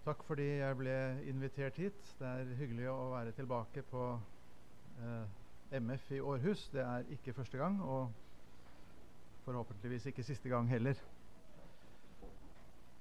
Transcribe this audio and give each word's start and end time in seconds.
Takk 0.00 0.22
fordi 0.24 0.46
jeg 0.62 0.76
ble 0.80 0.92
invitert 1.28 1.76
hit. 1.76 1.98
Det 2.16 2.24
er 2.24 2.54
hyggelig 2.56 2.86
å 2.88 3.10
være 3.12 3.34
tilbake 3.36 3.82
på 3.84 4.04
eh, 4.96 5.26
MF 5.76 6.06
i 6.16 6.20
Århus. 6.24 6.62
Det 6.72 6.80
er 6.80 7.04
ikke 7.12 7.34
første 7.36 7.60
gang, 7.60 7.76
og 7.84 8.08
forhåpentligvis 9.44 10.08
ikke 10.08 10.24
siste 10.24 10.48
gang 10.48 10.70
heller. 10.72 10.96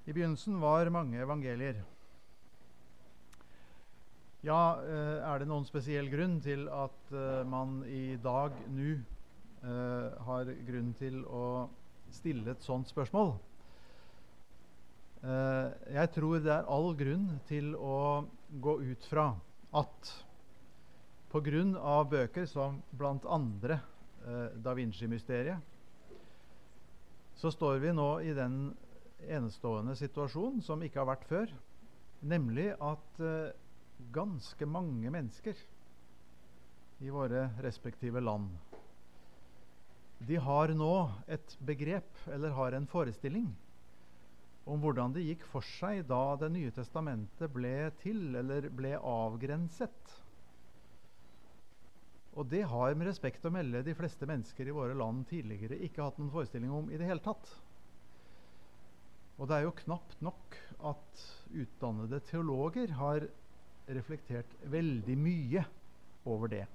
I 0.04 0.12
begynnelsen 0.12 0.60
var 0.60 0.92
mange 0.92 1.24
evangelier. 1.24 1.80
Ja, 4.44 4.60
eh, 4.84 5.24
er 5.24 5.40
det 5.40 5.48
noen 5.48 5.68
spesiell 5.68 6.12
grunn 6.12 6.42
til 6.44 6.68
at 6.68 7.16
eh, 7.16 7.46
man 7.48 7.80
i 7.88 8.18
dag, 8.20 8.60
nå, 8.76 8.98
eh, 9.64 10.24
har 10.28 10.52
grunn 10.68 10.92
til 11.00 11.24
å 11.24 11.46
stille 12.12 12.52
et 12.52 12.68
sånt 12.68 12.92
spørsmål? 12.92 13.38
Eh, 15.20 15.72
jeg 15.98 16.12
tror 16.16 16.40
det 16.40 16.52
er 16.54 16.68
all 16.72 16.94
grunn 16.96 17.26
til 17.50 17.74
å 17.76 18.24
gå 18.64 18.76
ut 18.88 19.08
fra 19.12 19.34
at 19.76 20.12
pga. 21.30 22.04
bøker 22.08 22.46
som 22.48 22.80
bl.a. 22.92 23.40
Eh, 23.70 24.48
Da 24.64 24.74
Vinci-mysteriet, 24.74 25.60
så 27.36 27.52
står 27.52 27.80
vi 27.80 27.92
nå 27.92 28.20
i 28.22 28.34
den 28.34 28.72
enestående 29.28 29.96
situasjonen 29.96 30.62
som 30.64 30.82
ikke 30.84 31.00
har 31.04 31.12
vært 31.12 31.28
før, 31.28 31.52
nemlig 32.22 32.72
at 32.80 33.20
eh, 33.20 33.52
ganske 34.16 34.66
mange 34.66 35.12
mennesker 35.12 35.56
i 37.00 37.12
våre 37.12 37.50
respektive 37.64 38.24
land 38.24 38.56
de 40.20 40.36
har 40.36 40.72
nå 40.76 40.94
et 41.32 41.54
begrep, 41.64 42.10
eller 42.28 42.52
har 42.52 42.76
en 42.76 42.88
forestilling, 42.92 43.48
om 44.70 44.82
hvordan 44.84 45.14
det 45.16 45.26
gikk 45.26 45.46
for 45.50 45.66
seg 45.80 46.04
da 46.10 46.36
Det 46.40 46.50
nye 46.54 46.74
testamentet 46.74 47.52
ble 47.54 47.92
til, 48.04 48.36
eller 48.36 48.68
ble 48.76 48.96
avgrenset. 48.98 50.16
Og 52.38 52.48
det 52.52 52.62
har 52.72 52.94
med 52.96 53.10
respekt 53.10 53.46
å 53.48 53.52
melde 53.54 53.82
de 53.84 53.96
fleste 53.98 54.28
mennesker 54.30 54.70
i 54.70 54.76
våre 54.76 54.96
land 54.98 55.26
tidligere 55.32 55.80
ikke 55.88 56.06
hatt 56.06 56.20
noen 56.22 56.32
forestilling 56.34 56.72
om 56.72 56.92
i 56.92 57.00
det 57.00 57.10
hele 57.10 57.24
tatt. 57.26 57.50
Og 59.40 59.48
det 59.50 59.58
er 59.58 59.66
jo 59.66 59.78
knapt 59.86 60.20
nok 60.24 60.58
at 60.92 61.24
utdannede 61.56 62.20
teologer 62.28 62.92
har 63.00 63.26
reflektert 63.90 64.52
veldig 64.70 65.16
mye 65.18 65.64
over 66.30 66.52
det. 66.52 66.66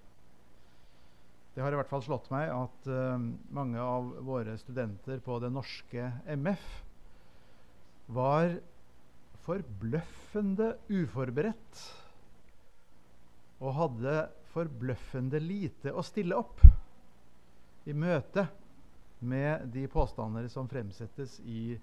Det 1.55 1.63
har 1.63 1.71
i 1.71 1.79
hvert 1.79 1.93
fall 1.93 2.03
slått 2.03 2.33
meg 2.35 2.51
at 2.51 2.89
uh, 2.91 3.21
mange 3.55 3.79
av 3.79 4.09
våre 4.27 4.57
studenter 4.59 5.21
på 5.23 5.37
det 5.45 5.53
norske 5.55 6.09
MF 6.35 6.65
var 8.07 8.57
forbløffende 9.45 10.71
uforberedt 10.93 11.83
og 13.65 13.77
hadde 13.79 14.17
forbløffende 14.53 15.41
lite 15.43 15.93
å 15.93 16.05
stille 16.05 16.37
opp 16.37 16.63
i 17.89 17.95
møte 17.97 18.47
med 19.25 19.69
de 19.73 19.87
påstander 19.89 20.49
som 20.53 20.69
fremsettes 20.69 21.39
i 21.45 21.75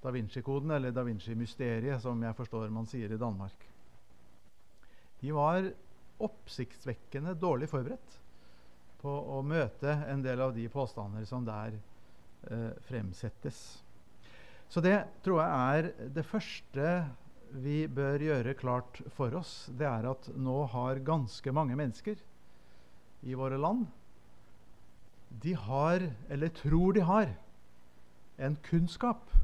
Da 0.00 0.08
Vinci-koden, 0.14 0.70
eller 0.72 0.94
Da 0.96 1.02
Vinci-mysteriet, 1.04 2.00
som 2.00 2.22
jeg 2.24 2.36
forstår 2.38 2.70
man 2.72 2.86
sier 2.88 3.12
i 3.12 3.20
Danmark. 3.20 3.66
De 5.20 5.32
var 5.36 5.66
oppsiktsvekkende 6.24 7.34
dårlig 7.36 7.68
forberedt 7.68 8.16
på 9.00 9.12
å 9.36 9.42
møte 9.44 9.92
en 10.08 10.24
del 10.24 10.40
av 10.40 10.54
de 10.56 10.66
påstander 10.72 11.24
som 11.28 11.44
der 11.44 11.76
eh, 11.76 12.72
fremsettes. 12.88 13.60
Så 14.70 14.82
det 14.84 14.96
tror 15.24 15.40
jeg 15.42 15.76
er 15.76 16.10
det 16.14 16.26
første 16.26 16.90
vi 17.50 17.82
bør 17.90 18.22
gjøre 18.22 18.54
klart 18.54 19.00
for 19.16 19.34
oss. 19.34 19.66
Det 19.74 19.86
er 19.88 20.06
at 20.12 20.28
nå 20.38 20.62
har 20.70 21.02
ganske 21.02 21.52
mange 21.54 21.74
mennesker 21.78 22.20
i 23.26 23.34
våre 23.34 23.58
land 23.60 23.88
De 25.42 25.54
har, 25.54 26.06
eller 26.30 26.54
tror 26.54 26.94
de 26.94 27.02
har, 27.06 27.34
en 28.40 28.56
kunnskap 28.70 29.34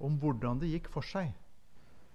om 0.00 0.14
hvordan 0.18 0.62
det 0.62 0.70
gikk 0.72 0.88
for 0.90 1.04
seg 1.06 1.34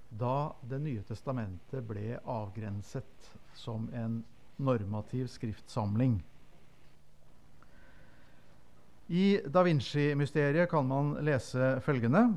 da 0.09 0.55
Det 0.65 0.79
nye 0.81 1.03
testamentet 1.05 1.85
ble 1.85 2.17
avgrenset 2.25 3.27
som 3.53 3.85
en 3.93 4.23
normativ 4.57 5.27
skriftsamling. 5.29 6.15
I 9.09 9.39
Da 9.41 9.63
Vinci-mysteriet 9.65 10.69
kan 10.69 10.85
man 10.85 11.15
lese 11.25 11.79
følgende 11.81 12.27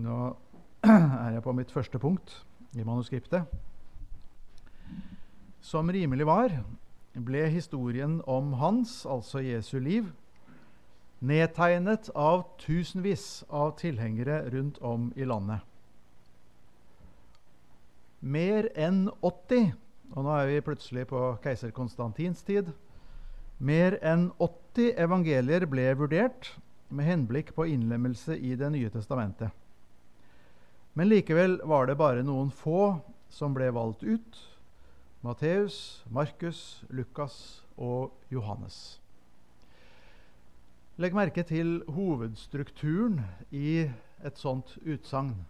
Nå 0.00 0.36
er 0.88 1.34
jeg 1.34 1.42
på 1.44 1.52
mitt 1.52 1.72
første 1.72 1.98
punkt 2.00 2.32
i 2.72 2.82
manuskriptet. 2.82 3.44
Som 5.60 5.92
rimelig 5.92 6.26
var, 6.26 6.54
ble 7.12 7.42
historien 7.52 8.16
om 8.26 8.54
hans, 8.56 9.04
altså 9.06 9.44
Jesu 9.44 9.76
liv, 9.78 10.08
nedtegnet 11.20 12.08
av 12.16 12.46
tusenvis 12.58 13.44
av 13.52 13.76
tilhengere 13.78 14.40
rundt 14.50 14.80
om 14.80 15.10
i 15.14 15.28
landet. 15.28 15.60
Mer 18.20 18.72
enn 18.74 19.04
80, 19.20 19.74
og 20.16 20.24
nå 20.24 20.34
er 20.38 20.48
vi 20.50 20.64
plutselig 20.64 21.06
på 21.12 21.20
keiser 21.44 21.70
Konstantins 21.76 22.42
tid, 22.48 22.72
mer 23.58 23.98
enn 24.02 24.30
80 24.38 24.94
evangelier 25.00 25.66
ble 25.70 25.90
vurdert 25.98 26.54
med 26.88 27.08
henblikk 27.08 27.54
på 27.56 27.66
innlemmelse 27.68 28.36
i 28.36 28.54
Det 28.56 28.70
nye 28.72 28.90
testamentet. 28.90 29.50
Men 30.94 31.08
likevel 31.08 31.60
var 31.64 31.86
det 31.86 31.96
bare 31.96 32.22
noen 32.22 32.50
få 32.50 33.00
som 33.32 33.54
ble 33.54 33.70
valgt 33.72 34.02
ut. 34.02 34.40
Matteus, 35.22 36.04
Markus, 36.10 36.84
Lukas 36.90 37.62
og 37.76 38.12
Johannes. 38.30 38.98
Legg 41.00 41.14
merke 41.16 41.42
til 41.42 41.80
hovedstrukturen 41.88 43.22
i 43.50 43.88
et 44.22 44.38
sånt 44.38 44.76
utsagn. 44.84 45.46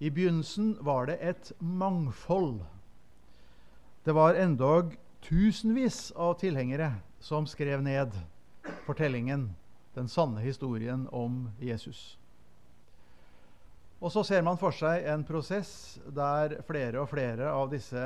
I 0.00 0.10
begynnelsen 0.10 0.76
var 0.80 1.06
det 1.08 1.16
et 1.20 1.52
mangfold. 1.60 2.60
Det 4.04 4.14
var 4.14 4.36
endog 4.36 4.96
tusenvis 5.24 6.10
av 6.16 6.38
tilhengere 6.40 6.92
som 7.20 7.46
skrev 7.46 7.82
ned 7.82 8.14
fortellingen, 8.86 9.50
den 9.94 10.08
sanne 10.08 10.40
historien 10.44 11.06
om 11.12 11.48
Jesus. 11.60 12.16
Og 14.00 14.12
så 14.12 14.24
ser 14.24 14.42
man 14.46 14.58
for 14.60 14.72
seg 14.72 15.04
en 15.12 15.26
prosess 15.28 16.00
der 16.08 16.56
flere 16.68 17.02
og 17.02 17.10
flere 17.12 17.50
av 17.52 17.68
disse 17.72 18.04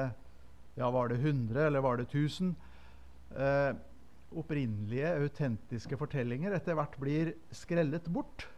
ja, 0.75 0.89
var 0.91 1.13
det 1.13 1.21
100 1.21 1.69
eller 1.69 1.85
var 1.85 2.01
det 2.01 2.09
1000 2.09 2.51
eh, 3.39 3.77
opprinnelige, 4.35 5.13
autentiske 5.23 5.99
fortellinger 6.01 6.57
etter 6.57 6.75
hvert 6.75 6.99
blir 6.99 7.31
skrellet 7.55 8.09
bort. 8.11 8.49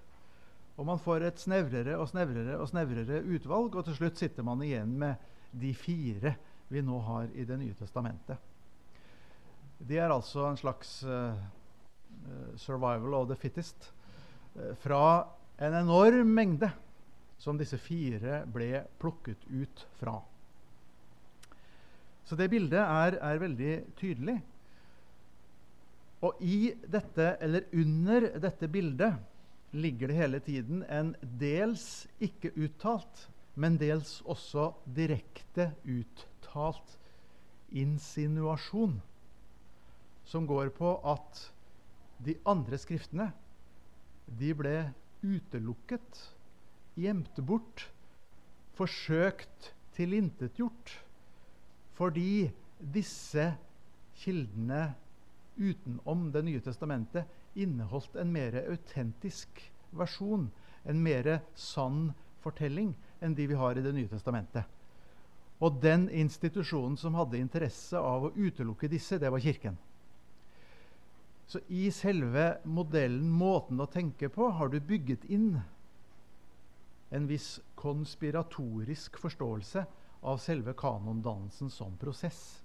Og 0.77 0.89
man 0.89 1.01
får 1.01 1.27
et 1.29 1.41
snevrere 1.41 1.97
og 2.01 2.09
snevrere 2.09 2.57
og 2.61 2.71
snevrere 2.71 3.21
utvalg, 3.25 3.77
og 3.77 3.85
til 3.85 3.99
slutt 3.99 4.21
sitter 4.21 4.45
man 4.45 4.65
igjen 4.65 4.97
med 5.01 5.21
de 5.57 5.73
fire 5.77 6.35
vi 6.69 6.83
nå 6.83 6.99
har 6.99 7.29
i 7.35 7.45
Det 7.45 7.59
nye 7.59 7.75
testamentet. 7.75 8.39
Det 9.79 9.99
er 10.01 10.11
altså 10.11 10.49
en 10.49 10.57
slags 10.57 11.05
uh, 11.05 11.37
'survival 12.57 13.15
of 13.15 13.29
the 13.29 13.37
fittest' 13.37 13.93
uh, 14.57 14.75
fra 14.75 15.29
en 15.59 15.75
enorm 15.75 16.27
mengde 16.27 16.71
som 17.39 17.59
disse 17.59 17.79
fire 17.79 18.43
ble 18.47 18.85
plukket 18.99 19.45
ut 19.51 19.87
fra. 20.01 20.17
Så 22.25 22.37
det 22.37 22.51
bildet 22.51 22.81
er, 22.81 23.19
er 23.21 23.39
veldig 23.39 23.75
tydelig. 23.97 24.41
Og 26.25 26.41
i 26.41 26.73
dette, 26.89 27.37
eller 27.41 27.69
under 27.73 28.31
dette 28.41 28.69
bildet 28.69 29.21
ligger 29.77 30.09
det 30.09 30.17
hele 30.17 30.41
tiden 30.41 30.83
en 30.89 31.13
dels 31.21 32.07
ikke 32.19 32.51
uttalt, 32.57 33.29
men 33.55 33.77
dels 33.79 34.23
også 34.25 34.73
direkte 34.97 35.71
uttalt 35.85 36.33
insinuasjon, 37.71 39.01
som 40.25 40.47
går 40.47 40.71
på 40.77 40.95
at 41.07 41.43
de 42.25 42.37
andre 42.49 42.79
skriftene 42.81 43.31
de 44.27 44.53
ble 44.59 44.77
utelukket, 45.23 46.23
gjemt 46.97 47.39
bort, 47.47 47.87
forsøkt 48.77 49.73
tilintetgjort, 49.97 50.93
fordi 51.97 52.49
disse 52.81 53.51
kildene 54.21 54.95
utenom 55.57 56.27
Det 56.35 56.43
nye 56.45 56.61
testamentet 56.61 57.25
inneholdt 57.57 58.19
en 58.21 58.33
mer 58.33 58.59
autentisk 58.67 59.63
versjon, 59.97 60.51
en 60.85 61.01
mer 61.03 61.39
sann 61.57 62.11
fortelling 62.45 62.93
enn 63.25 63.37
de 63.37 63.47
vi 63.49 63.57
har 63.57 63.79
i 63.79 63.85
Det 63.85 63.95
nye 63.97 64.11
testamentet. 64.11 64.65
Og 65.65 65.79
den 65.81 66.09
institusjonen 66.13 66.99
som 67.01 67.17
hadde 67.17 67.41
interesse 67.41 67.97
av 67.97 68.29
å 68.29 68.33
utelukke 68.37 68.91
disse, 68.93 69.19
det 69.19 69.31
var 69.33 69.41
Kirken. 69.41 69.79
Så 71.47 71.63
i 71.71 71.87
selve 71.95 72.57
modellen, 72.67 73.31
måten 73.31 73.81
å 73.81 73.89
tenke 73.89 74.29
på, 74.33 74.51
har 74.51 74.69
du 74.69 74.81
bygget 74.83 75.25
inn 75.31 75.61
en 77.15 77.29
viss 77.31 77.61
konspiratorisk 77.79 79.17
forståelse 79.23 79.85
av 80.27 80.41
selve 80.43 80.75
kanondannelsen 80.77 81.71
som 81.71 81.95
prosess. 82.01 82.59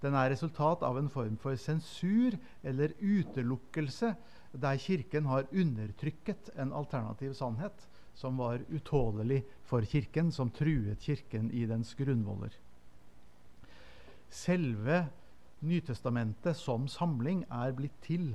Den 0.00 0.14
er 0.16 0.30
resultat 0.32 0.84
av 0.86 0.96
en 0.96 1.10
form 1.12 1.36
for 1.42 1.58
sensur 1.60 2.38
eller 2.62 2.94
utelukkelse 3.02 4.14
der 4.62 4.78
Kirken 4.80 5.26
har 5.28 5.50
undertrykket 5.50 6.54
en 6.56 6.72
alternativ 6.72 7.34
sannhet 7.36 7.89
som 8.14 8.36
var 8.36 8.64
utålelig 8.68 9.44
for 9.64 9.84
Kirken, 9.86 10.32
som 10.32 10.50
truet 10.50 11.00
Kirken 11.00 11.50
i 11.50 11.66
dens 11.66 11.94
grunnvoller. 11.94 12.52
Selve 14.30 15.06
Nytestamentet 15.60 16.56
som 16.56 16.86
samling 16.88 17.42
er 17.52 17.74
blitt 17.76 17.96
til 18.00 18.30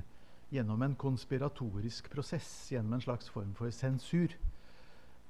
gjennom 0.54 0.84
en 0.86 0.94
konspiratorisk 1.00 2.12
prosess, 2.14 2.50
gjennom 2.70 3.00
en 3.00 3.02
slags 3.02 3.32
form 3.34 3.56
for 3.58 3.74
sensur, 3.74 4.30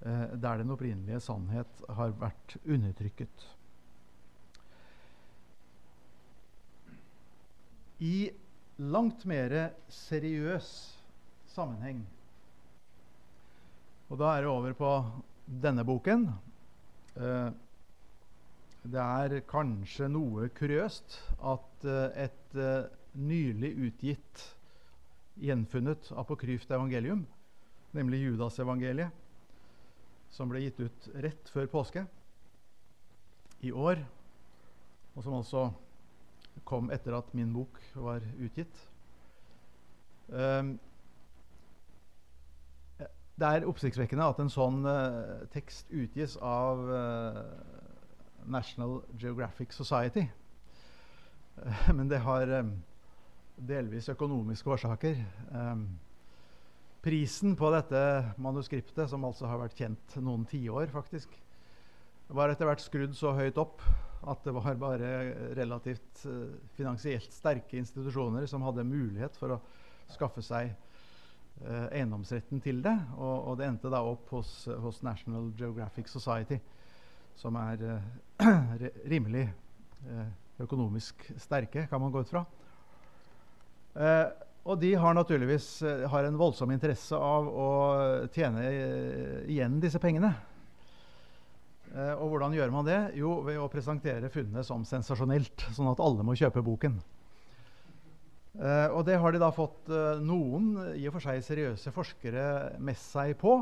eh, 0.02 0.26
der 0.36 0.58
den 0.60 0.74
opprinnelige 0.76 1.22
sannhet 1.24 1.86
har 1.88 2.12
vært 2.20 2.58
undertrykket. 2.66 3.46
I 8.04 8.32
langt 8.78 9.24
mer 9.26 9.72
seriøs 9.88 10.68
sammenheng 11.48 12.04
Og 14.06 14.20
da 14.22 14.36
er 14.36 14.44
det 14.46 14.52
over 14.52 14.76
på 14.78 14.90
denne 15.46 15.86
boken. 15.86 16.28
Eh, 17.18 17.48
det 18.86 19.02
er 19.02 19.40
kanskje 19.50 20.10
noe 20.14 20.50
kuriøst 20.54 21.16
at 21.52 21.88
eh, 21.90 22.26
et 22.28 22.58
eh, 22.60 22.92
nylig 23.18 23.72
utgitt, 23.88 24.44
gjenfunnet 25.42 26.12
apokryft 26.16 26.70
evangelium, 26.72 27.26
nemlig 27.98 28.22
Judasevangeliet, 28.22 29.10
som 30.32 30.52
ble 30.52 30.62
gitt 30.64 30.80
ut 30.80 31.10
rett 31.26 31.50
før 31.52 31.68
påske 31.72 32.06
i 33.66 33.74
år, 33.74 34.00
og 35.16 35.26
som 35.26 35.40
altså 35.40 35.66
kom 36.68 36.92
etter 36.94 37.18
at 37.18 37.34
min 37.36 37.52
bok 37.56 37.82
var 37.98 38.24
utgitt. 38.38 38.86
Det 43.36 43.48
er 43.52 43.66
oppsiktsvekkende 43.68 44.30
at 44.32 44.38
en 44.40 44.52
sånn 44.52 44.86
uh, 44.88 45.42
tekst 45.52 45.90
utgis 45.92 46.38
av 46.40 46.80
uh, 46.88 47.42
National 48.48 49.02
Geographic 49.20 49.76
Society. 49.76 50.24
Uh, 51.60 51.90
men 51.98 52.08
det 52.08 52.22
har 52.24 52.48
um, 52.62 52.70
delvis 53.60 54.08
økonomiske 54.14 54.72
årsaker. 54.78 55.20
Um, 55.52 55.84
prisen 57.04 57.58
på 57.60 57.74
dette 57.76 58.00
manuskriptet, 58.40 59.10
som 59.12 59.28
altså 59.28 59.52
har 59.52 59.60
vært 59.66 59.84
kjent 59.84 60.16
noen 60.24 60.48
tiår, 60.48 60.88
faktisk, 60.96 61.36
var 62.32 62.50
etter 62.50 62.72
hvert 62.72 62.86
skrudd 62.86 63.20
så 63.20 63.36
høyt 63.36 63.60
opp 63.60 63.84
at 64.26 64.48
det 64.48 64.56
var 64.56 64.80
bare 64.80 65.10
relativt 65.60 66.24
finansielt 66.74 67.36
sterke 67.36 67.78
institusjoner 67.78 68.48
som 68.50 68.64
hadde 68.66 68.88
mulighet 68.88 69.36
for 69.38 69.54
å 69.54 69.60
skaffe 70.10 70.42
seg 70.42 70.72
uh, 71.64 71.88
eiendomsretten 71.92 72.62
til 72.64 72.82
det. 72.86 72.96
Og, 73.18 73.36
og, 73.36 73.58
det 73.60 73.68
endte 73.70 73.92
da 73.94 74.02
opp 74.06 74.32
hos, 74.36 74.54
hos 74.84 75.02
National 75.06 75.52
Geographic 75.58 76.12
Society, 76.12 76.60
som 77.40 77.58
er 77.62 77.86
uh, 78.46 78.90
rimelig 79.08 79.48
økonomisk 80.62 81.24
sterke, 81.42 81.88
kan 81.90 82.00
man 82.00 82.12
gå 82.14 82.22
ut 82.22 82.30
fra. 82.30 82.44
og 84.64 84.76
de 84.80 84.92
har 84.94 85.14
naturligvis 85.18 85.82
har 86.12 86.28
en 86.28 86.38
voldsom 86.38 86.72
interesse 86.72 87.18
av 87.18 87.48
å 87.50 87.70
tjene 88.36 88.68
igjen 89.50 89.80
disse 89.82 90.00
pengene. 90.00 90.30
Eh, 91.96 92.14
og 92.20 92.34
hvordan 92.34 92.56
gjør 92.56 92.74
man 92.74 92.88
det? 92.88 93.00
Jo, 93.16 93.38
ved 93.46 93.60
å 93.62 93.70
presentere 93.72 94.32
funnet 94.32 94.68
som 94.68 94.84
sensasjonelt, 94.88 95.68
sånn 95.76 95.92
at 95.94 96.02
alle 96.04 96.26
må 96.28 96.36
kjøpe 96.36 96.64
boken. 96.66 96.98
Eh, 98.56 98.88
og 98.96 99.04
det 99.08 99.18
har 99.20 99.36
de 99.36 99.42
da 99.42 99.52
fått 99.52 99.90
eh, 99.92 100.22
noen 100.24 100.96
i 100.96 101.04
og 101.10 101.18
for 101.18 101.26
seg 101.28 101.44
seriøse 101.44 101.92
forskere 101.96 102.46
med 102.80 103.00
seg 103.00 103.36
på. 103.42 103.58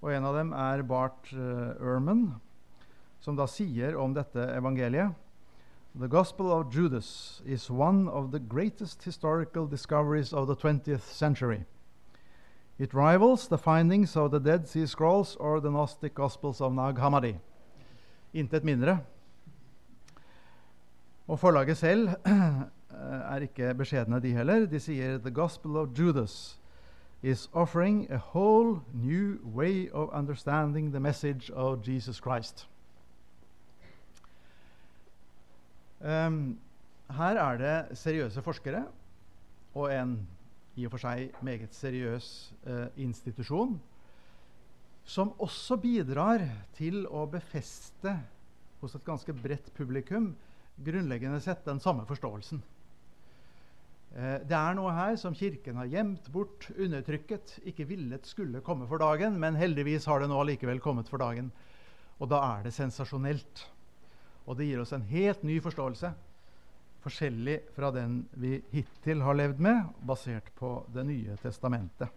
Og 0.00 0.10
en 0.12 0.28
av 0.28 0.36
dem 0.36 0.52
er 0.56 0.84
Bart 0.86 1.30
Ehrman, 1.32 2.28
som 3.20 3.36
da 3.36 3.48
sier 3.48 3.96
om 3.98 4.12
dette 4.16 4.42
evangeliet 4.54 5.14
The 5.98 6.08
Gospel 6.08 6.52
of 6.52 6.68
Judas 6.70 7.40
is 7.46 7.70
one 7.70 8.06
of 8.06 8.30
the 8.30 8.38
greatest 8.38 9.02
historical 9.02 9.66
discoveries 9.66 10.30
of 10.34 10.46
the 10.46 10.54
20th 10.54 11.00
century. 11.00 11.64
It 12.78 12.92
rivals 12.92 13.48
the 13.48 13.56
findings 13.56 14.14
of 14.14 14.30
the 14.30 14.38
Dead 14.38 14.68
Sea 14.68 14.84
Scrolls 14.84 15.36
or 15.36 15.58
the 15.58 15.70
Gnostic 15.70 16.14
Gospels 16.14 16.60
of 16.60 16.74
Nag 16.74 16.96
Hammadi. 16.96 17.38
Intet 18.34 18.64
mindre. 18.64 18.98
Og 21.26 21.40
forlaget 21.40 21.76
selv 21.76 22.08
er 22.96 23.46
ikke 23.46 23.74
beskjedne, 23.74 24.20
de 24.22 24.32
heller. 24.36 24.66
De 24.66 24.80
sier 24.80 25.18
The 25.18 25.30
Gospel 25.30 25.76
of 25.76 25.92
Judas 25.98 26.58
is 27.22 27.48
offering 27.52 28.06
a 28.10 28.18
whole 28.18 28.82
new 28.94 29.38
way 29.44 29.90
of 29.92 30.10
understanding 30.12 30.92
the 30.92 31.00
message 31.00 31.50
of 31.50 31.82
Jesus 31.82 32.16
Christ. 32.16 32.68
Um, 36.00 36.58
her 37.10 37.36
er 37.40 37.58
det 37.58 37.98
seriøse 37.98 38.42
forskere 38.42 38.84
og 39.74 39.94
en 39.94 40.28
i 40.76 40.84
og 40.84 40.92
for 40.92 41.00
seg 41.00 41.32
meget 41.44 41.72
seriøs 41.74 42.26
eh, 42.68 42.86
institusjon, 43.00 43.78
som 45.04 45.32
også 45.40 45.78
bidrar 45.80 46.44
til 46.76 47.06
å 47.08 47.24
befeste 47.32 48.12
hos 48.82 48.94
et 48.94 49.04
ganske 49.06 49.32
bredt 49.32 49.70
publikum 49.76 50.34
grunnleggende 50.84 51.40
sett 51.40 51.64
den 51.64 51.80
samme 51.80 52.04
forståelsen. 52.08 52.60
Eh, 54.16 54.38
det 54.48 54.56
er 54.56 54.76
noe 54.78 54.94
her 54.96 55.16
som 55.20 55.36
Kirken 55.36 55.76
har 55.76 55.90
gjemt 55.92 56.30
bort, 56.32 56.70
undertrykket, 56.72 57.58
ikke 57.68 57.88
villet 57.90 58.28
skulle 58.28 58.64
komme 58.64 58.88
for 58.88 59.02
dagen, 59.02 59.36
men 59.40 59.58
heldigvis 59.60 60.08
har 60.08 60.22
det 60.22 60.30
nå 60.32 60.38
allikevel 60.40 60.80
kommet 60.80 61.10
for 61.12 61.20
dagen. 61.20 61.52
Og 62.16 62.30
da 62.32 62.40
er 62.56 62.64
det 62.64 62.72
sensasjonelt. 62.72 63.66
Og 64.46 64.56
det 64.56 64.70
gir 64.70 64.80
oss 64.80 64.94
en 64.96 65.04
helt 65.10 65.42
ny 65.44 65.58
forståelse 65.60 66.14
forskjellig 67.06 67.60
fra 67.76 67.92
den 67.94 68.24
vi 68.40 68.58
hittil 68.72 69.22
har 69.22 69.36
levd 69.38 69.60
med, 69.62 69.92
basert 70.02 70.48
på 70.58 70.80
Det 70.94 71.04
nye 71.06 71.36
testamentet. 71.42 72.10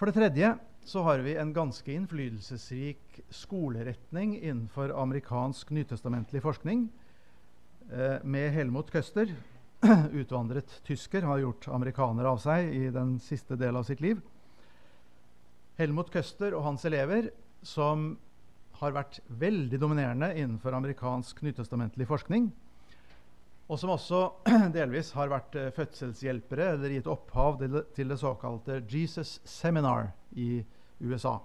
For 0.00 0.08
det 0.08 0.16
tredje 0.16 0.54
så 0.88 1.02
har 1.04 1.20
vi 1.20 1.34
en 1.36 1.52
ganske 1.52 1.92
innflytelsesrik 1.92 3.20
skoleretning 3.28 4.38
innenfor 4.38 4.94
amerikansk 4.96 5.74
nytestamentlig 5.76 6.40
forskning 6.40 6.86
med 8.22 8.52
Helmut 8.54 8.90
Køster. 8.92 9.32
Utvandret 10.20 10.70
tysker 10.86 11.24
har 11.26 11.40
gjort 11.42 11.66
amerikaner 11.74 12.28
av 12.30 12.38
seg 12.42 12.68
i 12.76 12.84
den 12.94 13.16
siste 13.22 13.56
del 13.58 13.78
av 13.80 13.88
sitt 13.88 14.02
liv. 14.04 14.20
Helmut 15.80 16.12
Køster 16.12 16.54
og 16.54 16.66
hans 16.66 16.84
elever, 16.86 17.30
som 17.66 18.12
har 18.80 18.96
vært 18.96 19.20
veldig 19.40 19.80
dominerende 19.80 20.32
innenfor 20.34 20.76
amerikansk 20.76 21.42
nytestamentlig 21.44 22.06
forskning. 22.08 22.50
Og 23.70 23.78
som 23.78 23.92
også 23.94 24.22
delvis 24.76 25.12
har 25.16 25.30
vært 25.30 25.56
uh, 25.56 25.68
fødselshjelpere 25.76 26.72
eller 26.74 26.96
gitt 26.96 27.10
opphav 27.10 27.60
til, 27.60 28.08
det 28.10 28.18
såkalte 28.18 28.80
Jesus 28.90 29.38
Seminar 29.46 30.10
i 30.34 30.58
USA. 31.00 31.36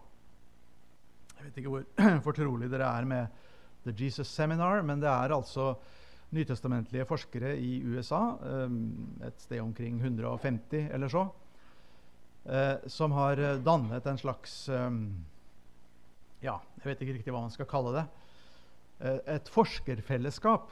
Jeg 1.35 1.49
vet 1.49 1.59
ikke 1.61 1.75
hvor 1.75 1.85
fortrolig 2.27 2.71
dere 2.71 2.89
er 2.89 3.09
med 3.09 3.43
The 3.85 3.93
Jesus 3.93 4.31
Seminar, 4.31 4.81
men 4.81 5.03
det 5.03 5.11
er 5.11 5.35
altså 5.35 5.75
nytestamentlige 6.35 7.07
forskere 7.07 7.55
i 7.57 7.79
USA, 7.87 8.21
um, 8.65 8.81
et 9.23 9.39
sted 9.41 9.63
omkring 9.63 10.01
150 10.01 10.89
eller 10.93 11.11
så, 11.11 11.27
uh, 12.49 12.89
som 12.91 13.15
har 13.15 13.41
dannet 13.65 14.11
en 14.11 14.21
slags 14.21 14.57
um, 14.69 15.07
ja, 16.45 16.59
jeg 16.79 16.89
vet 16.89 17.01
ikke 17.03 17.17
riktig 17.17 17.33
hva 17.33 17.43
man 17.45 17.53
skal 17.53 17.69
kalle 17.69 17.93
det, 17.95 18.05
eh, 18.99 19.19
et 19.37 19.49
forskerfellesskap. 19.51 20.69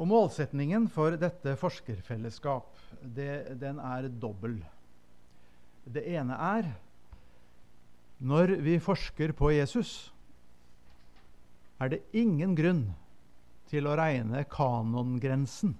Og 0.00 0.08
målsetningen 0.08 0.88
for 0.92 1.16
dette 1.20 1.54
forskerfellesskap, 1.60 2.70
det, 3.02 3.58
den 3.60 3.80
er 3.82 4.08
dobbel. 4.08 4.58
Det 5.84 6.04
ene 6.14 6.38
er 6.38 6.72
når 8.22 8.56
vi 8.62 8.78
forsker 8.78 9.32
på 9.34 9.50
Jesus, 9.50 10.12
er 11.82 11.90
det 11.90 12.04
ingen 12.14 12.54
grunn 12.54 12.84
til 13.72 13.88
å 13.88 13.96
regne 13.96 14.44
kanongrensen, 14.52 15.72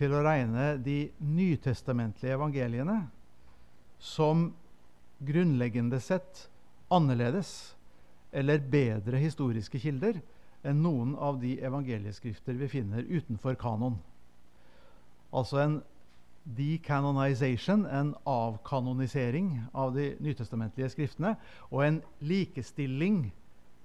til 0.00 0.14
å 0.16 0.22
regne 0.24 0.72
de 0.80 1.10
nytestamentlige 1.20 2.38
evangeliene, 2.38 3.02
som 4.00 4.48
grunnleggende 5.20 6.00
sett 6.00 6.46
annerledes 6.88 7.74
eller 8.32 8.62
bedre 8.72 9.20
historiske 9.20 9.80
kilder 9.82 10.22
enn 10.64 10.80
noen 10.84 11.12
av 11.20 11.40
de 11.42 11.58
evangelieskrifter 11.64 12.56
vi 12.56 12.68
finner 12.72 13.04
utenfor 13.04 13.58
kanon. 13.60 13.98
Altså 15.36 15.60
en 15.60 15.76
decanonization, 16.44 17.84
en 17.86 18.14
avkanonisering 18.28 19.52
av 19.76 19.92
de 19.94 20.14
nytestamentlige 20.24 20.88
skriftene, 20.94 21.34
og 21.68 21.84
en 21.84 22.00
likestilling 22.24 23.28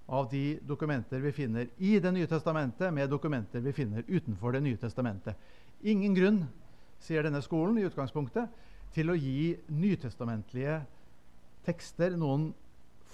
av 0.05 0.29
de 0.29 0.59
dokumenter 0.61 1.19
vi 1.19 1.31
finner 1.31 1.69
i 1.77 1.99
Det 1.99 2.11
nye 2.11 2.27
testamentet, 2.27 2.93
med 2.93 3.09
dokumenter 3.09 3.59
vi 3.59 3.73
finner 3.73 4.03
utenfor 4.07 4.51
Det 4.51 4.61
nye 4.61 4.77
testamentet. 4.77 5.35
Ingen 5.81 6.13
grunn, 6.13 6.43
sier 6.99 7.25
denne 7.25 7.41
skolen 7.41 7.77
i 7.77 7.85
utgangspunktet, 7.85 8.49
til 8.93 9.09
å 9.11 9.17
gi 9.17 9.55
nytestamentlige 9.67 10.79
tekster 11.65 12.13
noen 12.15 12.51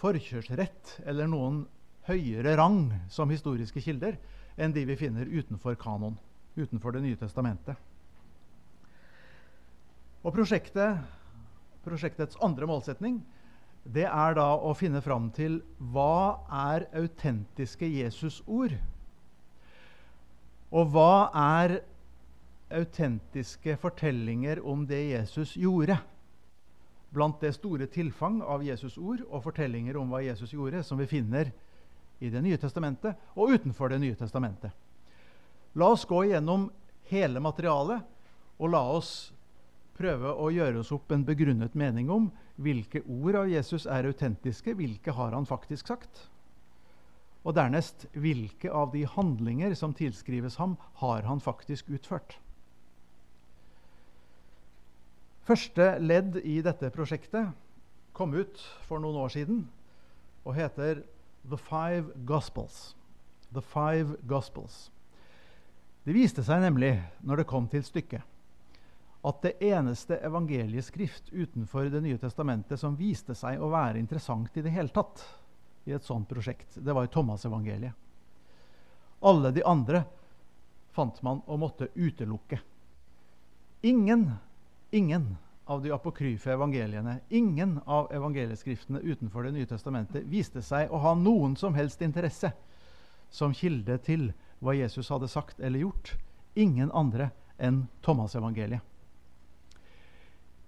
forkjørsrett 0.02 0.98
eller 1.06 1.30
noen 1.32 1.64
høyere 2.10 2.56
rang 2.60 2.92
som 3.10 3.32
historiske 3.32 3.82
kilder 3.82 4.18
enn 4.60 4.74
de 4.76 4.84
vi 4.86 5.00
finner 5.00 5.30
utenfor 5.30 5.78
kanon, 5.80 6.18
utenfor 6.56 6.92
Det 6.92 7.02
nye 7.06 7.18
testamentet. 7.18 7.78
Og 10.22 10.36
prosjektet, 10.36 11.00
prosjektets 11.82 12.38
andre 12.44 12.68
målsetning 12.70 13.22
det 13.84 14.06
er 14.06 14.36
da 14.38 14.48
å 14.62 14.74
finne 14.78 15.02
fram 15.02 15.32
til 15.34 15.60
hva 15.94 16.44
er 16.72 16.86
autentiske 16.98 17.88
Jesus-ord? 17.90 18.76
Og 20.72 20.92
hva 20.94 21.32
er 21.36 21.80
autentiske 22.72 23.76
fortellinger 23.82 24.62
om 24.64 24.86
det 24.88 25.02
Jesus 25.10 25.56
gjorde? 25.60 25.98
Blant 27.12 27.42
det 27.44 27.56
store 27.58 27.90
tilfang 27.92 28.40
av 28.46 28.64
Jesus-ord 28.64 29.26
og 29.28 29.44
fortellinger 29.50 29.98
om 30.00 30.14
hva 30.14 30.22
Jesus 30.24 30.54
gjorde, 30.54 30.84
som 30.84 31.02
vi 31.02 31.10
finner 31.10 31.52
i 32.22 32.30
Det 32.30 32.42
nye 32.42 32.58
testamentet 32.62 33.18
og 33.34 33.58
utenfor 33.58 33.90
Det 33.90 34.00
nye 34.00 34.16
testamentet. 34.16 34.72
La 35.74 35.90
oss 35.90 36.06
gå 36.06 36.22
igjennom 36.28 36.70
hele 37.10 37.42
materialet, 37.42 38.04
og 38.62 38.70
la 38.70 38.82
oss 38.94 39.32
prøve 39.98 40.32
å 40.38 40.52
gjøre 40.54 40.82
oss 40.82 40.92
opp 40.94 41.12
en 41.12 41.26
begrunnet 41.26 41.74
mening 41.76 42.10
om 42.14 42.30
hvilke 42.62 43.01
ord 43.06 43.38
av 43.44 43.50
Jesus 43.51 43.88
er 43.89 44.08
autentiske, 44.10 44.75
hvilke 44.77 45.13
har 45.15 45.34
han 45.36 45.48
faktisk 45.50 45.91
sagt? 45.91 46.27
Og 47.41 47.56
dernest 47.58 48.06
hvilke 48.13 48.70
av 48.70 48.91
de 48.94 49.01
handlinger 49.10 49.74
som 49.77 49.96
tilskrives 49.98 50.60
ham, 50.62 50.77
har 51.01 51.25
han 51.25 51.41
faktisk 51.41 51.89
utført? 51.89 52.38
Første 55.48 55.96
ledd 56.00 56.38
i 56.46 56.60
dette 56.62 56.91
prosjektet 56.94 57.50
kom 58.13 58.36
ut 58.38 58.62
for 58.86 59.01
noen 59.01 59.18
år 59.24 59.34
siden 59.34 59.63
og 60.46 60.53
heter 60.56 61.01
The 61.50 61.58
Five 61.58 62.13
Gospels. 62.30 62.94
The 63.51 63.63
Five 63.65 64.20
Gospels. 64.30 64.91
Det 66.06 66.13
viste 66.13 66.46
seg 66.46 66.62
nemlig, 66.63 66.94
når 67.25 67.41
det 67.41 67.50
kom 67.50 67.68
til 67.70 67.84
stykket, 67.86 68.22
at 69.22 69.42
det 69.42 69.63
eneste 69.63 70.18
evangelieskrift 70.18 71.30
utenfor 71.30 71.90
Det 71.90 72.01
nye 72.01 72.18
testamentet 72.18 72.80
som 72.80 72.96
viste 72.98 73.36
seg 73.38 73.62
å 73.62 73.70
være 73.70 74.00
interessant 74.00 74.58
i 74.58 74.63
det 74.66 74.74
hele 74.74 74.90
tatt 74.90 75.22
i 75.86 75.94
et 75.94 76.06
sånt 76.06 76.30
prosjekt, 76.30 76.75
det 76.75 76.94
var 76.94 77.06
i 77.06 77.12
Thomas-evangeliet. 77.13 77.94
Alle 79.22 79.51
de 79.51 79.63
andre 79.66 80.04
fant 80.94 81.22
man 81.22 81.42
å 81.46 81.58
måtte 81.58 81.88
utelukke. 81.96 82.60
Ingen, 83.82 84.32
ingen 84.92 85.36
av 85.66 85.82
de 85.82 85.92
apokryfe 85.94 86.51
evangeliene, 86.51 87.20
ingen 87.30 87.80
av 87.86 88.12
evangelieskriftene 88.13 89.00
utenfor 89.00 89.44
Det 89.44 89.51
nye 89.51 89.70
testamentet 89.70 90.25
viste 90.25 90.62
seg 90.62 90.92
å 90.92 91.01
ha 91.01 91.13
noen 91.16 91.56
som 91.56 91.78
helst 91.78 92.01
interesse 92.01 92.51
som 93.30 93.54
kilde 93.54 93.98
til 94.04 94.32
hva 94.60 94.75
Jesus 94.75 95.10
hadde 95.10 95.30
sagt 95.32 95.60
eller 95.60 95.86
gjort. 95.86 96.16
Ingen 96.54 96.92
andre 96.92 97.32
enn 97.58 97.86
Thomas-evangeliet. 98.01 98.91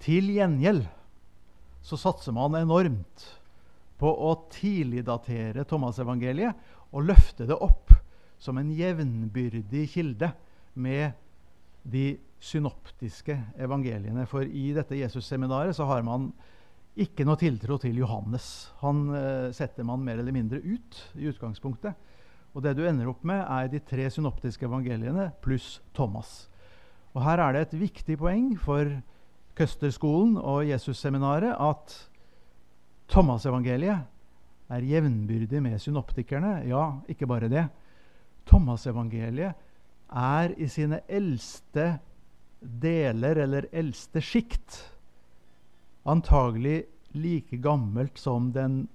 Til 0.03 0.33
gjengjeld 0.35 0.83
så 1.83 1.99
satser 1.99 2.35
man 2.35 2.57
enormt 2.59 3.27
på 3.99 4.09
å 4.09 4.33
tidligdatere 4.51 5.63
Thomas-evangeliet 5.67 6.91
og 6.91 7.07
løfte 7.07 7.47
det 7.47 7.55
opp 7.55 7.93
som 8.41 8.59
en 8.59 8.71
jevnbyrdig 8.75 9.85
kilde 9.93 10.33
med 10.75 11.13
de 11.83 12.17
synoptiske 12.43 13.37
evangeliene. 13.63 14.25
For 14.27 14.43
i 14.43 14.71
dette 14.75 14.99
Jesus-seminaret 14.99 15.75
så 15.77 15.87
har 15.87 16.03
man 16.03 16.31
ikke 16.99 17.25
noe 17.25 17.39
tiltro 17.39 17.79
til 17.81 17.97
Johannes. 18.03 18.49
Han 18.83 19.07
eh, 19.15 19.47
setter 19.55 19.87
man 19.87 20.03
mer 20.03 20.19
eller 20.19 20.35
mindre 20.35 20.59
ut 20.59 20.99
i 21.15 21.29
utgangspunktet. 21.31 21.95
Og 22.53 22.61
det 22.61 22.75
du 22.77 22.83
ender 22.85 23.07
opp 23.09 23.23
med, 23.25 23.39
er 23.41 23.71
de 23.71 23.81
tre 23.81 24.09
synoptiske 24.13 24.67
evangeliene 24.67 25.31
pluss 25.41 25.79
Thomas. 25.95 26.51
Og 27.15 27.23
her 27.25 27.41
er 27.41 27.55
det 27.55 27.63
et 27.65 27.79
viktig 27.87 28.19
poeng 28.21 28.51
for 28.61 28.91
Køsterskolen 29.57 30.37
og 30.37 30.65
Jesusseminaret 30.67 31.53
at 31.61 31.95
Thomas-evangeliet 33.11 34.07
er 34.73 34.87
jevnbyrdig 34.87 35.61
med 35.61 35.77
synoptikerne. 35.79 36.63
Ja, 36.65 36.87
ikke 37.07 37.27
bare 37.29 37.49
det. 37.51 37.67
Thomas-evangeliet 38.49 39.53
er 40.09 40.55
i 40.57 40.67
sine 40.67 41.01
eldste 41.07 41.99
deler, 42.61 43.37
eller 43.43 43.67
eldste 43.71 44.21
sjikt, 44.23 44.79
antagelig 46.05 46.83
like 47.13 47.57
gammelt 47.61 48.17
som 48.19 48.51
den 48.55 48.87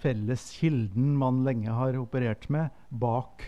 felles 0.00 0.48
kilden 0.56 1.16
man 1.18 1.42
lenge 1.44 1.72
har 1.72 1.98
operert 2.00 2.48
med 2.52 2.72
bak 2.90 3.44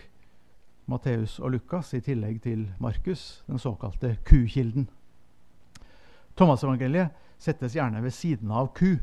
Matteus 0.89 1.37
og 1.39 1.53
Lukas, 1.53 1.93
i 1.93 2.01
tillegg 2.01 2.41
til 2.41 2.65
Markus, 2.81 3.43
den 3.47 3.61
såkalte 3.61 4.15
kukilden. 4.25 4.89
Thomas-evangeliet 6.39 7.25
settes 7.39 7.75
gjerne 7.75 8.01
ved 8.03 8.15
siden 8.15 8.51
av 8.51 8.71
ku 8.75 8.93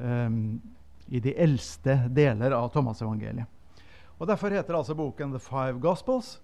um, 0.00 0.56
i 1.12 1.20
de 1.20 1.34
eldste 1.36 1.98
deler 2.16 2.56
av 2.56 2.70
Thomas-evangeliet. 2.72 3.50
Og 4.18 4.28
Derfor 4.30 4.54
heter 4.54 4.76
altså 4.78 4.96
boken 4.96 5.34
The 5.34 5.42
Five 5.42 5.80
Gospels. 5.82 6.38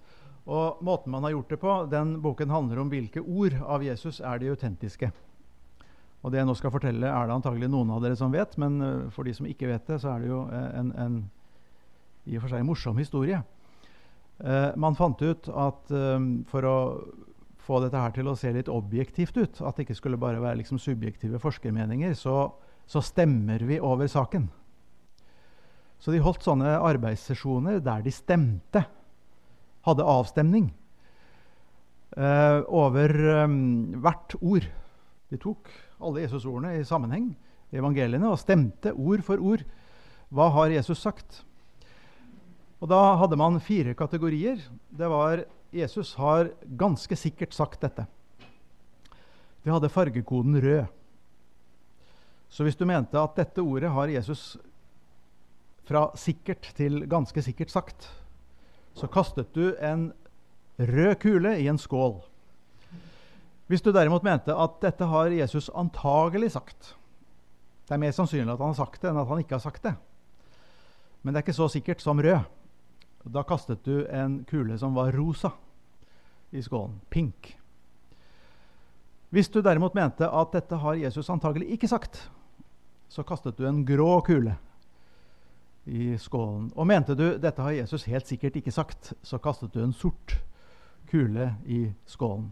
Og 0.51 0.81
måten 0.85 1.13
man 1.13 1.25
har 1.25 1.35
gjort 1.35 1.51
det 1.53 1.59
på, 1.63 1.75
den 1.91 2.15
Boken 2.23 2.51
handler 2.51 2.81
om 2.83 2.89
hvilke 2.91 3.21
ord 3.21 3.55
av 3.63 3.85
Jesus 3.85 4.21
er 4.21 4.41
de 4.41 4.51
autentiske. 4.51 5.11
Og 6.21 6.33
det 6.33 6.41
jeg 6.41 6.49
nå 6.49 6.57
skal 6.59 6.73
fortelle, 6.75 7.07
er 7.07 7.29
det 7.29 7.37
antagelig 7.37 7.71
noen 7.71 7.93
av 7.95 8.03
dere 8.05 8.19
som 8.19 8.33
vet, 8.33 8.57
men 8.61 8.81
uh, 8.83 9.09
for 9.15 9.25
de 9.25 9.35
som 9.37 9.49
ikke 9.49 9.71
vet 9.71 9.87
det, 9.89 10.01
så 10.03 10.15
er 10.15 10.25
det 10.25 10.33
jo 10.33 10.43
eh, 10.53 10.69
en, 10.81 10.91
en 11.01 11.21
i 12.29 12.37
og 12.37 12.45
for 12.45 12.53
seg 12.53 12.67
morsom 12.67 12.99
historie. 13.01 13.41
Uh, 14.41 14.73
man 14.81 14.97
fant 14.99 15.21
ut 15.23 15.49
at 15.49 15.93
um, 15.93 16.31
for 16.49 16.69
å 16.69 16.77
få 17.71 17.79
dette 17.85 18.01
her 18.03 18.15
til 18.15 18.27
å 18.27 18.37
se 18.39 18.51
litt 18.55 18.71
objektivt 18.73 19.37
ut, 19.39 19.61
at 19.63 19.77
det 19.77 19.87
ikke 19.87 19.99
skulle 20.01 20.19
bare 20.21 20.43
være 20.43 20.59
liksom 20.59 20.81
subjektive 20.83 21.39
forskermeninger, 21.43 22.17
så, 22.19 22.49
så, 22.91 23.03
stemmer 23.05 23.63
vi 23.69 23.79
over 23.79 24.11
saken. 24.11 24.49
Så 26.01 26.15
de 26.15 26.23
holdt 26.25 26.47
sånne 26.47 26.79
arbeidssesjoner 26.81 27.79
der 27.85 28.03
de 28.03 28.15
stemte, 28.15 28.83
hadde 29.87 30.05
avstemning 30.05 30.67
eh, 32.17 32.59
over 32.69 33.15
eh, 33.37 33.55
hvert 34.03 34.35
ord. 34.41 34.67
De 35.31 35.39
tok 35.41 35.71
alle 36.01 36.25
Jesus-ordene 36.25 36.81
i 36.81 36.89
sammenheng 36.89 37.31
i 37.71 37.79
evangeliene 37.79 38.33
og 38.33 38.41
stemte 38.41 38.93
ord 38.97 39.23
for 39.25 39.41
ord. 39.41 39.63
Hva 40.35 40.51
har 40.57 40.75
Jesus 40.75 41.01
sagt? 41.05 41.45
Og 42.81 42.89
Da 42.91 42.99
hadde 43.21 43.37
man 43.37 43.61
fire 43.61 43.95
kategorier. 43.95 44.61
Det 44.91 45.09
var 45.13 45.45
Jesus 45.71 46.15
har 46.19 46.51
ganske 46.79 47.17
sikkert 47.17 47.55
sagt 47.55 47.83
dette. 47.85 48.07
De 49.63 49.71
hadde 49.71 49.93
fargekoden 49.93 50.57
rød. 50.63 50.89
Så 52.51 52.67
hvis 52.67 52.77
du 52.77 52.87
mente 52.89 53.21
at 53.21 53.37
dette 53.39 53.63
ordet 53.63 53.93
har 53.95 54.11
Jesus 54.11 54.57
fra 55.87 56.09
sikkert 56.19 56.73
til 56.75 57.05
ganske 57.11 57.43
sikkert 57.43 57.71
sagt, 57.71 58.09
så 58.95 59.07
kastet 59.07 59.55
du 59.55 59.77
en 59.79 60.11
rød 60.79 61.15
kule 61.23 61.55
i 61.61 61.69
en 61.71 61.79
skål. 61.79 62.19
Hvis 63.71 63.83
du 63.83 63.93
derimot 63.95 64.27
mente 64.27 64.55
at 64.55 64.81
dette 64.83 65.07
har 65.07 65.31
Jesus 65.31 65.71
antagelig 65.79 66.51
sagt 66.57 66.97
Det 67.87 67.95
er 67.95 68.03
mer 68.03 68.15
sannsynlig 68.15 68.53
at 68.53 68.59
han 68.59 68.71
har 68.71 68.79
sagt 68.79 69.03
det, 69.03 69.11
enn 69.11 69.19
at 69.19 69.27
han 69.27 69.41
ikke 69.43 69.57
har 69.57 69.63
sagt 69.63 69.83
det. 69.83 69.95
Men 71.23 71.35
det 71.35 71.41
er 71.41 71.45
ikke 71.45 71.59
så 71.59 71.67
sikkert 71.69 72.03
som 72.03 72.23
rød. 72.23 72.47
Da 73.25 73.43
kastet 73.45 73.85
du 73.85 74.07
en 74.07 74.45
kule 74.49 74.79
som 74.79 74.95
var 74.95 75.13
rosa 75.13 75.53
i 76.51 76.63
skålen. 76.63 77.01
Pink. 77.09 77.57
Hvis 79.31 79.51
du 79.53 79.61
derimot 79.63 79.95
mente 79.95 80.27
at 80.27 80.55
dette 80.57 80.79
har 80.83 80.99
Jesus 80.99 81.29
antagelig 81.31 81.69
ikke 81.77 81.91
sagt, 81.91 82.25
så 83.11 83.23
kastet 83.27 83.59
du 83.59 83.67
en 83.69 83.85
grå 83.87 84.21
kule 84.27 84.57
i 85.85 86.15
skålen. 86.19 86.71
Og 86.75 86.89
mente 86.89 87.15
du 87.19 87.27
dette 87.39 87.63
har 87.63 87.77
Jesus 87.77 88.07
helt 88.11 88.27
sikkert 88.27 88.57
ikke 88.59 88.75
sagt, 88.75 89.13
så 89.23 89.39
kastet 89.43 89.75
du 89.75 89.83
en 89.85 89.95
sort 89.95 90.39
kule 91.11 91.53
i 91.67 91.85
skålen. 92.09 92.49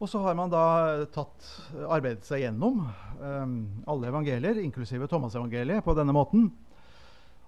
Og 0.00 0.08
så 0.08 0.22
har 0.24 0.36
man 0.36 0.48
da 0.52 1.04
tatt, 1.12 1.44
arbeidet 1.92 2.24
seg 2.24 2.40
gjennom 2.40 2.86
um, 3.20 3.56
alle 3.84 4.08
evangelier, 4.08 4.56
inklusive 4.64 5.08
Thomas-evangeliet, 5.08 5.84
på 5.84 5.94
denne 5.96 6.14
måten. 6.16 6.46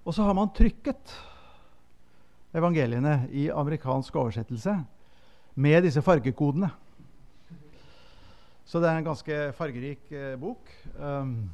Og 0.05 0.13
så 0.13 0.27
har 0.27 0.37
man 0.37 0.53
trykket 0.53 1.15
evangeliene 2.53 3.27
i 3.33 3.49
amerikansk 3.51 4.17
oversettelse 4.17 4.77
med 5.55 5.85
disse 5.87 6.03
fargekodene. 6.05 6.71
Så 8.65 8.81
det 8.81 8.89
er 8.89 9.01
en 9.01 9.09
ganske 9.09 9.39
fargerik 9.57 10.13
eh, 10.15 10.37
bok. 10.41 10.71
Um, 10.97 11.51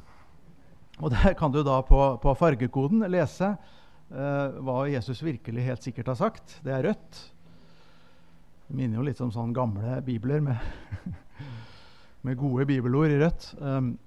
og 0.99 1.11
der 1.13 1.33
kan 1.39 1.51
du 1.51 1.61
da 1.63 1.79
på, 1.83 1.99
på 2.21 2.35
fargekoden 2.37 3.03
lese 3.11 3.49
eh, 3.49 4.59
hva 4.63 4.83
Jesus 4.91 5.23
virkelig 5.23 5.65
helt 5.65 5.87
sikkert 5.87 6.11
har 6.11 6.19
sagt. 6.19 6.59
Det 6.63 6.75
er 6.75 6.85
rødt. 6.89 7.21
Det 8.67 8.77
minner 8.77 8.99
jo 8.99 9.07
litt 9.07 9.21
om 9.23 9.31
sånne 9.33 9.55
gamle 9.55 9.99
bibler 10.05 10.43
med, 10.43 10.59
med 12.27 12.39
gode 12.39 12.67
bibelord 12.69 13.15
i 13.15 13.23
rødt. 13.23 13.51
Um, 13.59 13.97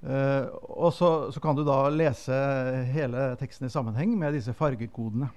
Uh, 0.00 0.48
og 0.80 0.94
så, 0.96 1.28
så, 1.28 1.40
kan 1.44 1.52
du 1.52 1.60
da 1.60 1.90
lese 1.92 2.32
hele 2.88 3.34
teksten 3.36 3.66
i 3.68 3.72
sammenheng 3.72 4.14
med 4.16 4.32
disse 4.32 4.54
fargekodene. 4.56 5.28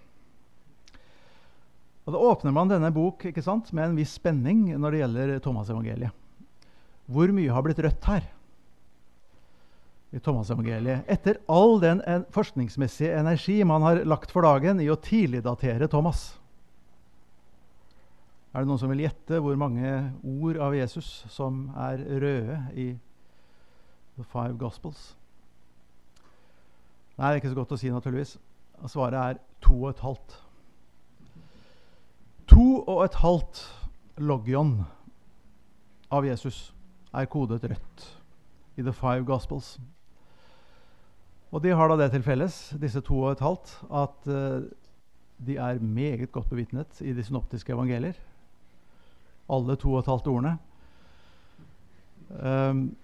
Og 2.03 2.13
Da 2.13 2.19
åpner 2.19 2.51
man 2.51 2.71
denne 2.71 2.91
bok 2.91 3.25
ikke 3.29 3.43
sant, 3.43 3.71
med 3.71 3.89
en 3.89 3.97
viss 3.97 4.17
spenning 4.19 4.65
når 4.75 4.91
det 4.91 5.03
gjelder 5.03 5.35
Thomas-evangeliet. 5.43 6.11
Hvor 7.07 7.31
mye 7.35 7.51
har 7.51 7.63
blitt 7.63 7.79
rødt 7.83 8.09
her? 8.11 8.31
i 10.13 10.19
Thomas-evangeliet? 10.21 11.07
Etter 11.09 11.39
all 11.49 11.79
den 11.81 12.01
en 12.05 12.25
forskningsmessige 12.33 13.15
energi 13.17 13.57
man 13.65 13.81
har 13.81 14.03
lagt 14.05 14.31
for 14.33 14.45
dagen 14.45 14.81
i 14.81 14.89
å 14.91 14.99
tidligdatere 15.01 15.89
Thomas. 15.89 16.35
Er 18.53 18.61
det 18.61 18.69
noen 18.69 18.81
som 18.81 18.91
vil 18.93 19.01
gjette 19.07 19.39
hvor 19.41 19.57
mange 19.57 19.89
ord 20.21 20.59
av 20.61 20.75
Jesus 20.77 21.23
som 21.33 21.65
er 21.87 22.03
røde 22.21 22.59
i 22.77 22.91
The 24.19 24.25
Five 24.29 24.59
Gospels? 24.61 25.15
Nei, 27.17 27.25
det 27.25 27.31
er 27.31 27.41
ikke 27.41 27.53
så 27.55 27.57
godt 27.57 27.73
å 27.73 27.81
si, 27.81 27.89
naturligvis. 27.93 28.37
Svaret 28.89 29.17
er 29.17 29.41
to 29.65 29.79
og 29.79 29.89
et 29.95 30.05
halvt. 30.05 30.37
To 32.51 32.83
og 32.83 33.05
et 33.05 33.15
halvt 33.21 33.61
logion 34.19 34.81
av 36.11 36.25
Jesus 36.27 36.73
er 37.13 37.29
kodet 37.31 37.63
rødt 37.63 38.05
i 38.77 38.83
The 38.83 38.93
Five 38.93 39.23
Gospels. 39.27 39.77
Og 41.53 41.61
de 41.63 41.73
har 41.77 41.89
da 41.89 41.97
det 42.01 42.09
til 42.11 42.25
felles, 42.25 42.57
disse 42.81 43.01
to 43.05 43.19
og 43.21 43.35
et 43.35 43.43
halvt, 43.45 43.75
at 43.93 44.27
uh, 44.27 44.65
de 45.45 45.57
er 45.61 45.79
meget 45.79 46.31
godt 46.31 46.49
bevitnet 46.49 47.01
i 47.01 47.13
de 47.13 47.23
synoptiske 47.23 47.73
evangelier. 47.73 48.17
Alle 49.49 49.75
to 49.77 49.93
og 49.93 50.01
et 50.01 50.09
halvt 50.09 50.27
ordene. 50.27 50.57
Um, 52.33 52.95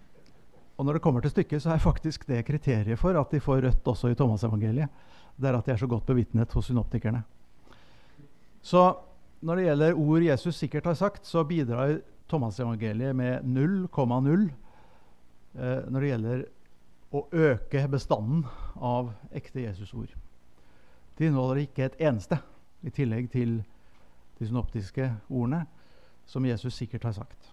og 0.77 0.85
når 0.85 0.97
det 0.97 1.01
kommer 1.03 1.21
til 1.21 1.31
stykket, 1.33 1.61
så 1.61 1.73
er 1.75 1.83
faktisk 1.83 2.25
det 2.27 2.45
kriteriet 2.47 2.99
for 2.99 3.13
at 3.19 3.31
de 3.31 3.39
får 3.39 3.61
rødt 3.61 3.87
også 3.87 4.09
i 4.09 4.15
Thomas-evangeliet. 4.15 4.89
Det 5.37 5.49
er 5.49 5.57
at 5.57 5.65
de 5.65 5.71
er 5.71 5.77
så 5.77 5.87
godt 5.87 6.05
bevitnet 6.05 6.53
hos 6.53 6.65
synoptikerne. 6.65 7.23
Så 8.61 8.95
når 9.41 9.55
det 9.55 9.65
gjelder 9.65 9.99
ord 9.99 10.23
Jesus 10.25 10.55
sikkert 10.55 10.85
har 10.89 10.97
sagt, 10.99 11.27
så 11.27 11.43
bidrar 11.47 11.99
Thomas-evangeliet 12.29 13.15
med 13.15 13.43
0,0 13.43 14.49
eh, 15.55 15.83
når 15.89 15.99
det 15.99 16.09
gjelder 16.09 16.43
å 17.09 17.23
øke 17.33 17.85
bestanden 17.89 18.43
av 18.75 19.13
ekte 19.33 19.63
Jesusord. 19.63 20.11
De 21.17 21.27
inneholder 21.27 21.63
ikke 21.63 21.87
et 21.89 22.01
eneste, 22.09 22.37
i 22.81 22.91
tillegg 22.95 23.31
til 23.33 23.57
de 24.39 24.47
synoptiske 24.47 25.09
ordene, 25.27 25.65
som 26.29 26.45
Jesus 26.45 26.77
sikkert 26.77 27.09
har 27.09 27.17
sagt. 27.17 27.49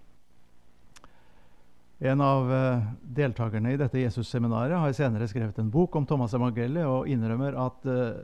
En 1.99 2.21
av 2.21 2.51
uh, 2.53 2.85
deltakerne 3.01 3.73
i 3.73 3.79
dette 3.81 3.99
Jesus-seminaret 3.99 4.77
har 4.77 4.93
senere 4.95 5.27
skrevet 5.27 5.59
en 5.59 5.73
bok 5.73 5.97
om 5.97 6.07
Thomas 6.07 6.35
evangeliet 6.37 6.85
og 6.85 7.09
innrømmer 7.09 7.57
at 7.57 7.89
uh, 7.89 8.21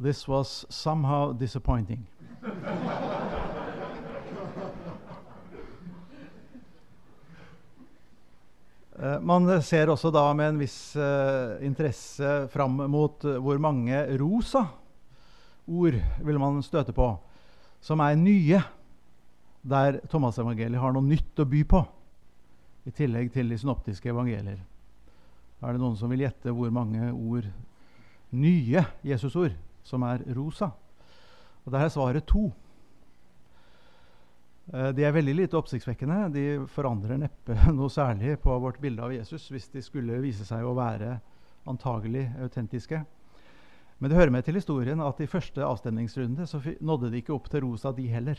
this 0.00 0.24
was 0.28 0.64
somehow 0.72 1.34
disappointing. 1.36 2.06
Uh, 9.00 9.18
man 9.20 9.62
ser 9.62 9.90
også 9.92 10.10
da 10.14 10.32
med 10.34 10.48
en 10.54 10.60
viss 10.60 10.96
interesse 11.64 12.48
fram 12.52 12.76
mot 12.90 13.24
hvor 13.24 13.58
mange 13.60 14.04
rosa 14.20 14.66
ord 15.70 15.98
vil 16.24 16.38
man 16.40 16.62
støte 16.64 16.92
på 16.96 17.18
som 17.80 18.00
er 18.04 18.16
nye, 18.16 18.60
der 19.62 20.00
Thomas 20.08 20.38
evangeliet 20.40 20.80
har 20.80 20.92
noe 20.92 21.04
nytt 21.04 21.40
å 21.40 21.48
by 21.48 21.62
på 21.68 21.80
i 22.88 22.92
tillegg 22.96 23.32
til 23.32 23.48
de 23.50 23.58
synoptiske 23.60 24.08
evangelier. 24.12 24.60
Er 25.60 25.76
det 25.76 25.80
noen 25.82 25.96
som 26.00 26.12
vil 26.12 26.24
gjette 26.24 26.52
hvor 26.56 26.72
mange 26.72 27.10
ord, 27.12 27.48
nye 28.32 28.84
Jesusord, 29.04 29.56
som 29.84 30.04
er 30.08 30.24
rosa? 30.36 30.70
Og 31.64 31.72
Der 31.72 31.84
er 31.84 31.92
svaret 31.92 32.26
to. 32.26 32.50
Eh, 34.72 34.90
de 34.94 35.04
er 35.04 35.14
veldig 35.14 35.34
lite 35.34 35.58
oppsiktsvekkende. 35.58 36.32
De 36.34 36.44
forandrer 36.70 37.18
neppe 37.18 37.56
noe 37.76 37.90
særlig 37.90 38.38
på 38.42 38.58
vårt 38.62 38.80
bilde 38.80 39.02
av 39.02 39.14
Jesus 39.14 39.48
hvis 39.50 39.68
de 39.72 39.82
skulle 39.82 40.20
vise 40.22 40.46
seg 40.46 40.64
å 40.64 40.76
være 40.78 41.18
antagelig 41.68 42.28
autentiske. 42.40 43.02
Men 44.00 44.10
det 44.10 44.16
hører 44.16 44.32
med 44.32 44.46
til 44.46 44.56
historien 44.56 45.02
at 45.04 45.18
i 45.20 45.28
første 45.28 45.60
avstemningsrunde 45.60 46.46
så 46.48 46.62
nådde 46.80 47.10
de 47.12 47.20
ikke 47.20 47.34
opp 47.34 47.50
til 47.52 47.66
rosa, 47.66 47.92
de 47.92 48.06
heller. 48.08 48.38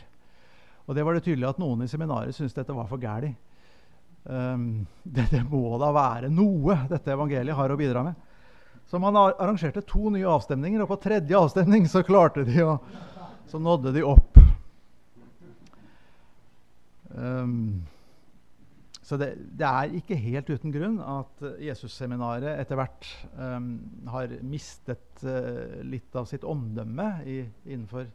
Og 0.88 0.96
det 0.96 1.04
var 1.06 1.14
det 1.14 1.22
tydelig 1.22 1.46
at 1.52 1.60
noen 1.62 1.84
i 1.84 1.90
seminaret 1.90 2.34
syntes 2.34 2.56
dette 2.56 2.74
var 2.74 2.88
for 2.90 2.98
gæli. 2.98 3.30
Um, 4.24 4.86
det, 5.04 5.28
det, 5.30 5.44
må 5.46 5.78
da 5.78 5.92
være 5.94 6.32
noe 6.32 6.80
dette 6.90 7.14
evangeliet 7.14 7.58
har 7.58 7.70
å 7.70 7.78
bidra 7.78 8.02
med. 8.08 8.28
Så 8.90 8.98
man 8.98 9.16
arrangerte 9.16 9.84
to 9.86 10.10
nye 10.10 10.26
avstemninger, 10.28 10.82
og 10.82 10.90
på 10.90 10.98
tredje 11.04 11.38
avstemning 11.38 11.86
så 11.88 12.02
klarte 12.04 12.42
de 12.44 12.58
å 12.66 12.80
Så 13.52 13.58
nådde 13.60 13.90
de 13.92 14.00
opp. 14.08 14.38
Um, 17.12 17.82
så 19.02 19.18
det, 19.20 19.34
det, 19.60 19.66
er 19.68 19.92
ikke 19.98 20.16
helt 20.16 20.48
uten 20.48 20.72
grunn 20.72 20.96
at 21.04 21.42
Jesusseminaret 21.60 22.62
etter 22.62 22.80
hvert 22.80 23.10
um, 23.36 23.74
har 24.08 24.32
mistet 24.40 25.20
uh, 25.26 25.82
litt 25.84 26.16
av 26.16 26.30
sitt 26.30 26.46
omdømme 26.48 27.10
i, 27.28 27.42
innenfor 27.68 28.08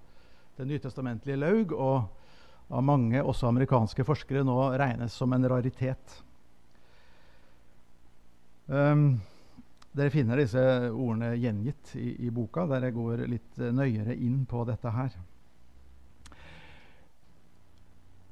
det 0.58 0.66
nytestamentlige 0.72 1.38
laug. 1.38 1.78
og 1.78 2.74
av 2.74 2.82
mange, 2.84 3.22
også 3.22 3.52
amerikanske 3.52 4.04
forskere, 4.10 4.42
nå 4.44 4.58
regnes 4.74 5.14
som 5.14 5.38
en 5.38 5.46
raritet. 5.54 6.18
Um, 8.66 9.22
dere 9.98 10.14
finner 10.14 10.38
disse 10.38 10.62
ordene 10.92 11.34
gjengitt 11.42 11.96
i, 11.98 12.12
i, 12.28 12.30
boka, 12.34 12.68
der 12.70 12.88
jeg 12.88 12.96
går 12.98 13.26
litt 13.32 13.58
nøyere 13.74 14.16
inn 14.16 14.44
på 14.50 14.64
dette 14.68 14.94
her. 14.94 15.16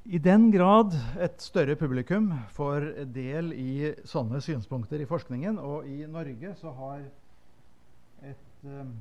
I 0.06 0.20
den 0.22 0.52
grad 0.54 0.94
et 1.18 1.42
større 1.42 1.74
publikum 1.74 2.28
får 2.54 2.84
del 3.10 3.50
i 3.58 3.90
sånne 4.06 4.38
synspunkter 4.44 5.02
i 5.02 5.08
forskningen, 5.10 5.58
og 5.58 5.88
i 5.90 6.06
Norge 6.06 6.52
så 6.60 6.70
har 6.76 7.02
et 8.22 8.68
um, 8.70 8.92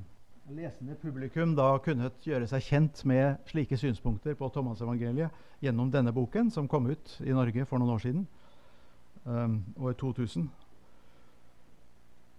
lesende 0.49 0.97
publikum 0.97 1.53
da 1.57 1.67
kunnet 1.85 2.25
gjøre 2.25 2.49
seg 2.49 2.65
kjent 2.65 3.03
med 3.05 3.37
slike 3.51 3.77
synspunkter 3.77 4.33
på 4.39 4.49
Thomas-evangeliet 4.49 5.61
gjennom 5.61 5.93
denne 5.93 6.13
boken, 6.13 6.49
som 6.49 6.69
kom 6.69 6.89
ut 6.89 7.17
i 7.21 7.37
Norge 7.37 7.69
for 7.69 7.77
noen 7.77 7.93
år 7.99 8.01
siden, 8.07 8.25
um, 9.29 9.59
år 9.77 9.93
2000. 10.01 10.49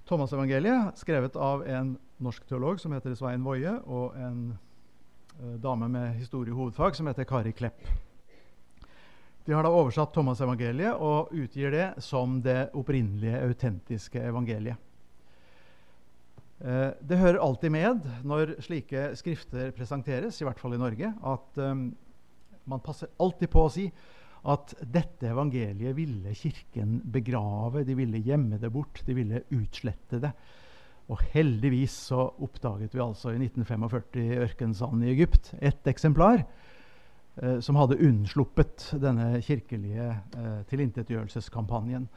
Thomas-evangeliet, 0.06 0.98
skrevet 1.00 1.36
av 1.36 1.64
en 1.66 1.96
norsk 2.22 2.44
teolog 2.46 2.78
som 2.80 2.94
heter 2.94 3.14
Svein 3.18 3.42
Woie, 3.42 3.72
og 3.90 4.14
en 4.14 4.40
eh, 4.54 5.56
dame 5.62 5.88
med 5.90 6.14
historiehovedfag 6.20 6.94
som 6.94 7.10
heter 7.10 7.26
Kari 7.26 7.52
Klepp. 7.56 7.82
De 9.46 9.54
har 9.54 9.66
da 9.66 9.70
oversatt 9.70 10.14
Thomas-evangeliet 10.14 10.98
og 11.02 11.34
utgir 11.34 11.74
det 11.74 11.88
som 12.02 12.40
det 12.42 12.68
opprinnelige, 12.78 13.42
autentiske 13.46 14.22
evangeliet. 14.30 14.78
Eh, 16.62 16.90
det 17.02 17.18
hører 17.20 17.42
alltid 17.42 17.74
med 17.74 18.06
når 18.24 18.56
slike 18.64 19.10
skrifter 19.18 19.74
presenteres, 19.76 20.38
i 20.40 20.46
hvert 20.46 20.62
fall 20.62 20.78
i 20.78 20.80
Norge, 20.80 21.10
at 21.10 21.60
eh, 21.62 21.74
man 22.66 22.82
passer 22.82 23.10
alltid 23.18 23.50
på 23.50 23.66
å 23.66 23.72
si 23.74 23.90
at 24.46 24.76
dette 24.80 25.26
evangeliet 25.26 25.96
ville 25.96 26.34
Kirken 26.38 27.00
begrave, 27.12 27.82
de 27.86 27.96
ville 27.98 28.22
gjemme 28.22 28.60
det 28.62 28.70
bort, 28.72 29.02
de 29.06 29.16
ville 29.16 29.42
utslette 29.54 30.20
det. 30.22 30.30
Og 31.10 31.20
heldigvis 31.34 31.94
så 32.08 32.24
oppdaget 32.42 32.94
vi 32.94 33.02
altså 33.02 33.32
i 33.34 33.40
1945 33.42 34.22
i 34.22 34.38
ørkensanden 34.42 35.04
i 35.06 35.12
Egypt 35.12 35.52
et 35.60 35.86
eksemplar 35.86 36.40
eh, 36.42 37.58
som 37.62 37.78
hadde 37.78 38.00
unnsluppet 38.02 38.88
denne 39.02 39.40
kirkelige 39.46 40.08
eh, 40.10 40.56
tilintetgjørelseskampanjen. 40.70 42.08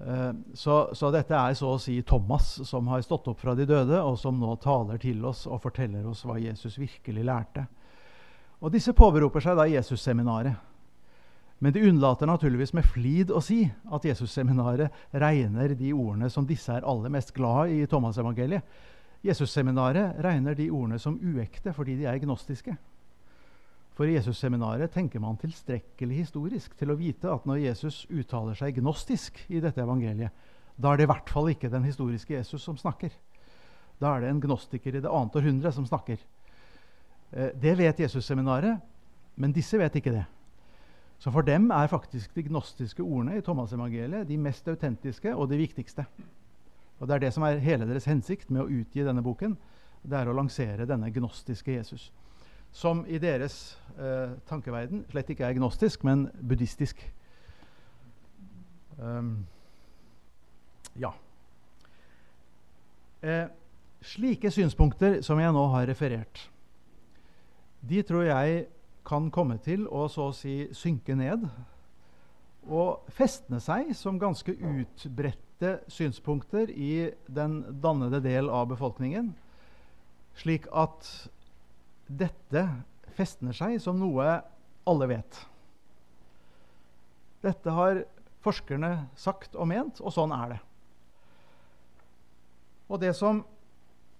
Eh, 0.00 0.30
så, 0.54 0.78
så, 0.96 1.10
dette 1.12 1.36
er 1.36 1.56
så 1.58 1.74
å 1.74 1.82
si 1.82 1.98
Thomas 2.06 2.54
som 2.68 2.88
har 2.92 3.04
stått 3.04 3.28
opp 3.28 3.42
fra 3.44 3.56
de 3.58 3.68
døde, 3.68 4.00
og 4.00 4.16
som 4.20 4.40
nå 4.40 4.54
taler 4.64 5.00
til 5.02 5.24
oss 5.28 5.44
og 5.48 5.60
forteller 5.64 6.06
oss 6.08 6.24
hva 6.28 6.38
Jesus 6.40 6.78
virkelig 6.80 7.26
lærte. 7.28 7.66
Og 8.58 8.72
Disse 8.74 8.96
påberoper 8.96 9.44
seg 9.44 9.58
da 9.58 9.68
Jesusseminaret. 9.70 10.64
Men 11.58 11.74
de 11.74 11.82
unnlater 11.88 12.28
naturligvis 12.30 12.72
med 12.76 12.86
flid 12.86 13.32
å 13.34 13.40
si 13.42 13.64
at 13.66 14.04
Jesusseminaret 14.06 14.94
regner 15.10 15.74
de 15.74 15.90
ordene 15.94 16.28
som 16.30 16.46
disse 16.46 16.70
er 16.70 16.86
aller 16.86 17.10
mest 17.10 17.32
glad 17.34 17.72
i 17.72 17.80
i 17.82 17.88
Thomas-evangeliet. 17.90 18.62
Jesusseminaret 19.26 20.20
regner 20.22 20.54
de 20.54 20.68
ordene 20.70 21.00
som 21.02 21.18
uekte 21.18 21.74
fordi 21.74 21.96
de 21.98 22.06
er 22.06 22.20
gnostiske. 22.22 22.76
For 23.98 24.06
i 24.06 24.14
Jesusseminaret 24.14 24.92
tenker 24.94 25.18
man 25.18 25.40
tilstrekkelig 25.42 26.20
historisk 26.20 26.76
til 26.78 26.92
å 26.94 26.98
vite 27.00 27.32
at 27.32 27.46
når 27.50 27.64
Jesus 27.64 28.04
uttaler 28.06 28.54
seg 28.54 28.78
gnostisk 28.78 29.40
i 29.50 29.58
dette 29.58 29.82
evangeliet, 29.82 30.30
da 30.78 30.92
er 30.92 31.00
det 31.00 31.08
i 31.08 31.10
hvert 31.10 31.32
fall 31.34 31.50
ikke 31.50 31.72
den 31.72 31.88
historiske 31.88 32.36
Jesus 32.36 32.62
som 32.62 32.78
snakker. 32.78 33.10
Da 33.98 34.14
er 34.14 34.22
det 34.22 34.30
en 34.30 34.42
gnostiker 34.44 34.94
i 34.94 35.02
det 35.02 35.10
annet 35.10 35.34
århundre 35.40 35.74
som 35.74 35.86
snakker. 35.88 36.22
Eh, 37.32 37.50
det 37.58 37.74
vet 37.80 38.06
Jesusseminaret, 38.06 38.78
men 39.34 39.54
disse 39.56 39.78
vet 39.82 39.98
ikke 39.98 40.14
det. 40.14 40.26
Så 41.18 41.32
for 41.34 41.42
dem 41.42 41.70
er 41.74 41.90
faktisk 41.90 42.34
de 42.34 42.44
gnostiske 42.46 43.02
ordene 43.02 43.38
i 43.38 43.42
Thomas-evangeliet 43.42 44.28
de 44.28 44.38
mest 44.38 44.68
autentiske 44.68 45.34
og 45.34 45.48
de 45.50 45.58
viktigste. 45.58 46.06
Og 46.98 47.08
Det 47.08 47.14
er 47.14 47.18
det 47.18 47.32
som 47.34 47.42
er 47.42 47.58
hele 47.62 47.86
deres 47.86 48.04
hensikt 48.04 48.50
med 48.50 48.62
å 48.62 48.70
utgi 48.70 49.04
denne 49.06 49.22
boken. 49.22 49.56
Det 50.02 50.18
er 50.18 50.28
å 50.28 50.36
lansere 50.36 50.86
denne 50.86 51.10
gnostiske 51.10 51.72
Jesus 51.72 52.12
som 52.72 53.04
i 53.08 53.18
deres 53.18 53.78
eh, 53.98 54.34
tankeverden 54.48 55.04
slett 55.10 55.30
ikke 55.32 55.46
er 55.46 55.56
gnostisk, 55.56 56.04
men 56.04 56.28
buddhistisk. 56.40 57.00
Um, 58.98 59.46
ja. 60.98 61.12
Eh, 63.22 63.46
slike 64.02 64.50
synspunkter 64.54 65.20
som 65.26 65.40
jeg 65.40 65.54
nå 65.54 65.64
har 65.74 65.88
referert, 65.90 66.42
de 67.88 68.02
tror 68.02 68.26
jeg 68.26 68.66
kan 69.08 69.30
komme 69.32 69.56
til 69.64 69.86
å 69.88 70.06
så 70.12 70.28
å 70.28 70.36
si 70.36 70.68
synke 70.76 71.16
ned 71.16 71.46
og 72.68 73.08
festne 73.16 73.60
seg 73.64 73.94
som 73.96 74.20
ganske 74.20 74.52
utbredte 74.52 75.78
synspunkter 75.90 76.68
i 76.70 77.08
den 77.26 77.62
dannede 77.82 78.20
del 78.24 78.50
av 78.52 78.68
befolkningen, 78.70 79.32
slik 80.36 80.68
at 80.70 81.08
dette 82.08 82.66
festner 83.16 83.56
seg 83.56 83.78
som 83.82 83.98
noe 83.98 84.38
alle 84.88 85.08
vet. 85.10 85.40
Dette 87.44 87.72
har 87.74 88.04
forskerne 88.44 88.92
sagt 89.18 89.56
og 89.56 89.70
ment, 89.70 90.02
og 90.02 90.12
sånn 90.14 90.34
er 90.34 90.54
det. 90.54 90.60
Og 92.88 93.00
det 93.02 93.14
som 93.16 93.42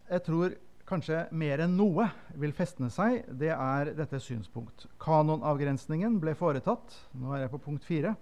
jeg 0.09 0.25
tror 0.27 0.57
kanskje 0.89 1.27
mer 1.37 1.61
enn 1.65 1.77
noe 1.77 2.07
vil 2.41 2.55
festne 2.57 2.89
seg, 2.93 3.27
det 3.29 3.51
er 3.53 3.93
dette 3.97 4.21
synspunkt. 4.25 4.87
Kanonavgrensningen 5.03 6.17
ble 6.23 6.33
foretatt 6.39 6.97
nå 7.19 7.35
er 7.35 7.45
jeg 7.45 7.53
på 7.53 7.61
punkt 7.67 7.85
4, 7.85 8.15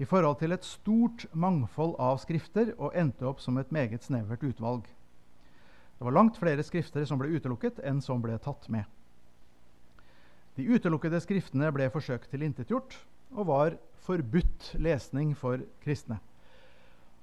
i 0.00 0.08
forhold 0.08 0.38
til 0.40 0.56
et 0.56 0.64
stort 0.64 1.26
mangfold 1.36 1.92
av 2.00 2.22
skrifter 2.22 2.72
og 2.78 2.96
endte 2.96 3.26
opp 3.28 3.42
som 3.44 3.58
et 3.60 3.72
meget 3.74 4.06
snevert 4.06 4.44
utvalg. 4.46 4.88
Det 5.98 6.06
var 6.08 6.16
langt 6.16 6.40
flere 6.40 6.64
skrifter 6.64 7.04
som 7.04 7.20
ble 7.20 7.28
utelukket, 7.36 7.82
enn 7.84 8.00
som 8.00 8.22
ble 8.24 8.38
tatt 8.40 8.70
med. 8.72 8.88
De 10.56 10.64
utelukkede 10.64 11.20
skriftene 11.20 11.68
ble 11.76 11.90
forsøkt 11.92 12.32
tilintetgjort 12.32 12.96
og 13.36 13.46
var 13.52 13.76
forbudt 14.06 14.72
lesning 14.80 15.34
for 15.36 15.60
kristne. 15.84 16.16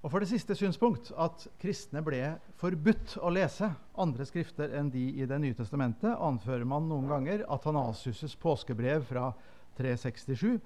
Og 0.08 0.12
for 0.14 0.24
det 0.24 0.30
siste 0.32 0.56
synspunkt, 0.56 1.10
at 1.20 1.42
kristne 1.60 2.00
ble 2.00 2.22
forbudt 2.56 3.18
å 3.20 3.28
lese 3.28 3.68
andre 4.00 4.24
skrifter 4.24 4.72
enn 4.80 4.88
de 4.88 5.02
i 5.20 5.26
Det 5.28 5.36
nye 5.44 5.58
testamentet, 5.58 6.14
anfører 6.16 6.64
man 6.64 6.88
noen 6.88 7.10
ganger 7.12 7.44
Atanasius' 7.52 8.38
påskebrev 8.40 9.04
fra 9.10 9.34
367, 9.76 10.62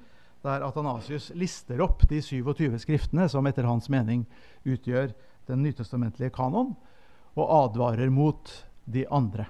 der 0.45 0.62
Atanasius 0.67 1.32
lister 1.34 1.82
opp 1.82 2.06
de 2.06 2.21
27 2.21 2.77
skriftene 2.86 3.25
som 3.34 3.49
etter 3.49 3.65
hans 3.65 3.89
mening 3.89 4.27
utgjør 4.62 5.10
den 5.49 5.65
nytestamentlige 5.65 6.36
kanon, 6.38 6.75
og 7.34 7.56
advarer 7.63 8.13
mot 8.13 8.54
de 8.86 9.08
andre. 9.10 9.47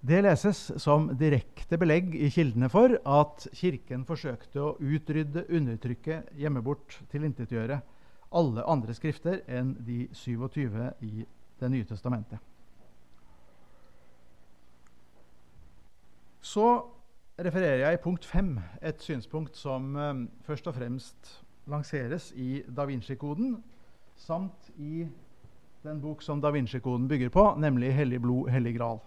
Det 0.00 0.20
leses 0.22 0.58
som 0.78 1.08
direkte 1.18 1.74
belegg 1.78 2.12
i 2.14 2.28
kildene 2.30 2.68
for 2.70 2.92
at 3.02 3.48
Kirken 3.58 4.04
forsøkte 4.06 4.60
å 4.62 4.76
utrydde, 4.78 5.42
undertrykke, 5.50 6.20
gjemme 6.38 6.62
bort, 6.62 7.00
tilintetgjøre 7.10 7.80
alle 8.38 8.62
andre 8.70 8.94
skrifter 8.94 9.40
enn 9.50 9.74
de 9.82 10.06
27 10.14 10.78
i 11.02 11.26
Det 11.58 11.66
nye 11.66 11.82
testamentet. 11.82 12.38
Så 16.38 16.66
refererer 17.34 17.82
jeg 17.82 17.98
i 17.98 18.02
punkt 18.02 18.24
5 18.24 18.52
et 18.80 19.02
synspunkt 19.02 19.58
som 19.58 19.96
um, 19.96 20.20
først 20.46 20.70
og 20.70 20.76
fremst 20.78 21.32
lanseres 21.66 22.30
i 22.36 22.62
Da 22.70 22.86
Vinci-koden, 22.86 23.56
samt 24.14 24.70
i 24.78 25.08
den 25.82 26.00
bok 26.00 26.22
som 26.22 26.38
Da 26.40 26.54
Vinci-koden 26.54 27.08
bygger 27.08 27.34
på, 27.34 27.54
nemlig 27.58 27.90
'Hellig 27.92 28.22
blod, 28.22 28.50
hellig 28.54 28.78
gral'. 28.78 29.02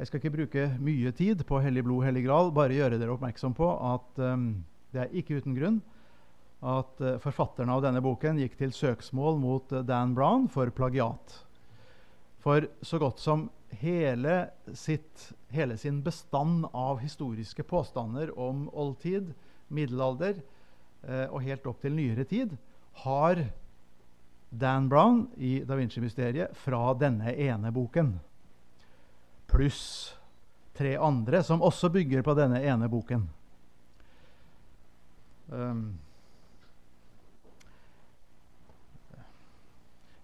Jeg 0.00 0.08
skal 0.08 0.20
ikke 0.22 0.34
bruke 0.34 0.66
mye 0.82 1.12
tid 1.14 1.42
på 1.46 1.60
Hellig 1.62 1.84
blod, 1.84 2.06
hellig 2.06 2.24
gral, 2.24 2.50
bare 2.54 2.74
gjøre 2.74 2.98
dere 3.00 3.12
oppmerksom 3.12 3.52
på 3.54 3.68
at 3.92 4.20
um, 4.24 4.46
det 4.92 5.04
er 5.04 5.16
ikke 5.20 5.38
uten 5.40 5.56
grunn 5.56 5.80
at 6.62 7.02
uh, 7.02 7.18
forfatterne 7.22 7.74
av 7.74 7.82
denne 7.84 8.02
boken 8.04 8.40
gikk 8.40 8.56
til 8.58 8.72
søksmål 8.74 9.40
mot 9.42 9.74
uh, 9.74 9.82
Dan 9.86 10.14
Brown 10.16 10.48
for 10.52 10.70
plagiat. 10.74 11.36
For 12.42 12.66
så 12.82 12.98
godt 13.02 13.20
som 13.22 13.46
hele, 13.82 14.48
sitt, 14.74 15.28
hele 15.52 15.76
sin 15.78 16.00
bestand 16.02 16.66
av 16.72 17.02
historiske 17.02 17.64
påstander 17.66 18.32
om 18.38 18.68
oldtid, 18.72 19.34
middelalder 19.72 20.40
uh, 20.40 21.28
og 21.28 21.42
helt 21.44 21.68
opp 21.68 21.84
til 21.84 21.96
nyere 21.98 22.26
tid 22.28 22.56
har 23.04 23.44
Dan 24.52 24.88
Brown 24.92 25.26
i 25.36 25.60
Da 25.64 25.78
Vinci-mysteriet 25.78 26.56
fra 26.58 26.90
denne 26.98 27.32
ene 27.32 27.70
boken. 27.72 28.16
Pluss 29.52 29.82
tre 30.76 30.96
andre 30.96 31.42
som 31.44 31.62
også 31.62 31.92
bygger 31.92 32.24
på 32.24 32.34
denne 32.38 32.62
ene 32.64 32.88
boken. 32.90 33.26
Um, 35.52 35.84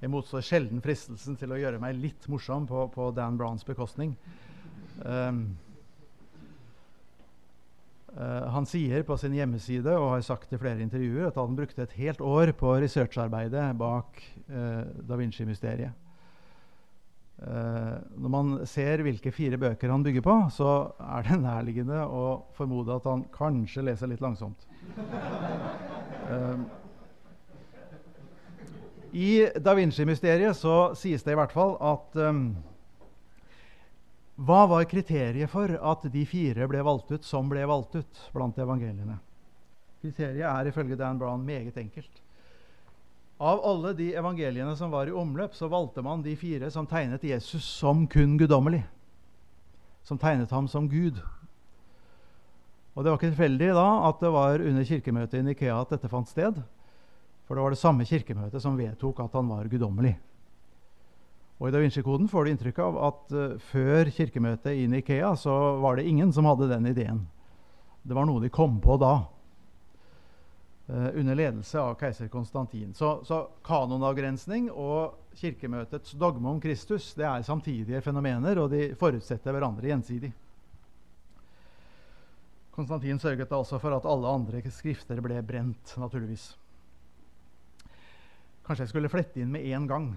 jeg 0.00 0.10
motstår 0.10 0.46
sjelden 0.46 0.80
fristelsen 0.80 1.36
til 1.36 1.52
å 1.52 1.60
gjøre 1.60 1.80
meg 1.82 2.00
litt 2.00 2.28
morsom 2.32 2.66
på, 2.70 2.86
på 2.94 3.10
Dan 3.16 3.36
Browns 3.36 3.66
bekostning. 3.68 4.16
Um, 5.04 5.58
Uh, 8.18 8.48
han 8.50 8.64
sier 8.66 9.04
på 9.06 9.14
sin 9.20 9.34
hjemmeside 9.36 9.92
og 9.94 10.14
har 10.14 10.22
sagt 10.26 10.50
i 10.50 10.58
flere 10.58 10.82
intervjuer 10.82 11.28
at 11.28 11.36
han 11.38 11.54
brukte 11.54 11.84
et 11.84 11.92
helt 12.00 12.22
år 12.24 12.50
på 12.56 12.72
researcharbeidet 12.82 13.68
bak 13.78 14.22
uh, 14.48 14.88
Da 15.06 15.18
Vinci-mysteriet. 15.20 16.07
Uh, 17.38 17.98
når 18.18 18.32
man 18.34 18.54
ser 18.66 19.04
hvilke 19.06 19.30
fire 19.30 19.58
bøker 19.60 19.92
han 19.92 20.02
bygger 20.02 20.24
på, 20.26 20.36
så 20.50 20.72
er 20.98 21.28
det 21.28 21.38
nærliggende 21.44 22.00
å 22.02 22.24
formode 22.56 22.96
at 22.98 23.06
han 23.06 23.22
kanskje 23.34 23.84
leser 23.86 24.10
litt 24.10 24.24
langsomt. 24.24 24.66
I 29.12 29.28
Da 29.64 29.72
Vinci-mysteriet 29.78 30.56
så 30.58 30.92
sies 30.98 31.22
det 31.24 31.32
i 31.32 31.38
hvert 31.38 31.54
fall 31.54 31.78
at 31.80 32.18
um, 32.20 32.42
hva 34.38 34.66
var 34.70 34.84
kriteriet 34.90 35.50
for 35.50 35.72
at 35.72 36.04
de 36.12 36.26
fire 36.28 36.68
ble 36.70 36.82
valgt 36.84 37.14
ut 37.14 37.24
som 37.26 37.48
ble 37.50 37.64
valgt 37.66 37.96
ut 37.98 38.20
blant 38.34 38.58
evangeliene? 38.60 39.16
Kriteriet 40.02 40.46
er 40.46 40.68
ifølge 40.70 40.98
Dan 40.98 41.18
Brown 41.18 41.42
meget 41.46 41.78
enkelt. 41.80 42.20
Av 43.38 43.60
alle 43.62 43.92
de 43.94 44.08
evangeliene 44.18 44.74
som 44.76 44.90
var 44.90 45.06
i 45.06 45.14
omløp, 45.14 45.54
så 45.54 45.68
valgte 45.70 46.02
man 46.02 46.24
de 46.24 46.34
fire 46.36 46.70
som 46.74 46.86
tegnet 46.90 47.22
Jesus 47.22 47.62
som 47.62 48.02
kun 48.10 48.34
guddommelig. 48.38 48.82
Som 50.02 50.18
tegnet 50.18 50.50
ham 50.50 50.66
som 50.66 50.88
Gud. 50.90 51.20
Og 52.98 53.04
Det 53.04 53.12
var 53.12 53.20
ikke 53.20 53.30
tilfeldig 53.30 53.68
da 53.76 53.86
at 54.08 54.18
det 54.18 54.32
var 54.34 54.58
under 54.58 54.82
kirkemøtet 54.82 55.38
i 55.38 55.44
Nikea 55.46 55.76
at 55.78 55.94
dette 55.94 56.10
fant 56.10 56.26
sted. 56.26 56.58
For 57.46 57.54
det 57.54 57.62
var 57.62 57.70
det 57.70 57.78
samme 57.78 58.06
kirkemøtet 58.08 58.62
som 58.62 58.74
vedtok 58.76 59.22
at 59.22 59.36
han 59.38 59.46
var 59.48 59.70
guddommelig. 59.70 60.16
Og 61.58 61.68
I 61.68 61.72
Da 61.74 61.78
Vinci-koden 61.82 62.26
får 62.30 62.44
du 62.44 62.50
inntrykk 62.50 62.82
av 62.82 62.98
at 63.06 63.32
uh, 63.34 63.54
før 63.70 64.10
kirkemøtet 64.14 64.74
i 64.78 64.86
Nikea 64.90 65.30
så 65.38 65.78
var 65.82 65.98
det 65.98 66.10
ingen 66.10 66.34
som 66.34 66.46
hadde 66.46 66.70
den 66.70 66.90
ideen. 66.90 67.22
Det 68.02 68.18
var 68.18 68.26
noe 68.26 68.42
de 68.42 68.50
kom 68.50 68.80
på 68.82 68.98
da, 68.98 69.28
under 70.88 71.36
ledelse 71.36 71.80
av 71.80 71.94
keiser 72.00 72.30
Konstantin. 72.32 72.94
Så, 72.96 73.18
så 73.28 73.42
kanonavgrensning 73.66 74.70
og 74.72 75.18
kirkemøtets 75.36 76.14
dogme 76.16 76.48
om 76.48 76.60
Kristus 76.60 77.10
det 77.18 77.26
er 77.28 77.44
samtidige 77.44 78.00
fenomener, 78.04 78.56
og 78.62 78.72
de 78.72 78.94
forutsetter 78.98 79.52
hverandre 79.52 79.90
gjensidig. 79.90 80.32
Konstantin 82.78 83.18
sørget 83.18 83.52
altså 83.52 83.80
for 83.82 83.96
at 83.96 84.06
alle 84.06 84.30
andre 84.30 84.62
skrifter 84.70 85.20
ble 85.20 85.42
brent, 85.42 85.92
naturligvis. 85.98 86.52
Kanskje 88.64 88.84
jeg 88.84 88.92
skulle 88.92 89.10
flette 89.10 89.42
inn 89.42 89.50
med 89.50 89.66
én 89.66 89.88
gang 89.90 90.12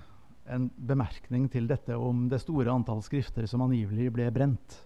en 0.51 0.69
bemerkning 0.75 1.47
til 1.51 1.67
dette 1.69 1.95
om 1.97 2.27
det 2.29 2.41
store 2.43 2.71
antall 2.73 3.01
skrifter 3.05 3.47
som 3.49 3.63
angivelig 3.65 4.11
ble 4.13 4.27
brent 4.33 4.77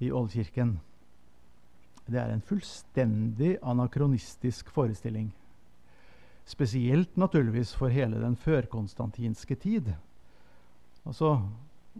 i 0.00 0.08
Oldkirken. 0.12 0.76
Det 2.06 2.20
er 2.20 2.30
en 2.30 2.42
fullstendig 2.44 3.56
anakronistisk 3.66 4.70
forestilling. 4.70 5.32
Spesielt 6.46 7.16
naturligvis 7.18 7.74
for 7.74 7.90
hele 7.90 8.20
den 8.22 8.36
førkonstantinske 8.36 9.54
tid. 9.54 9.94
Altså 11.04 11.40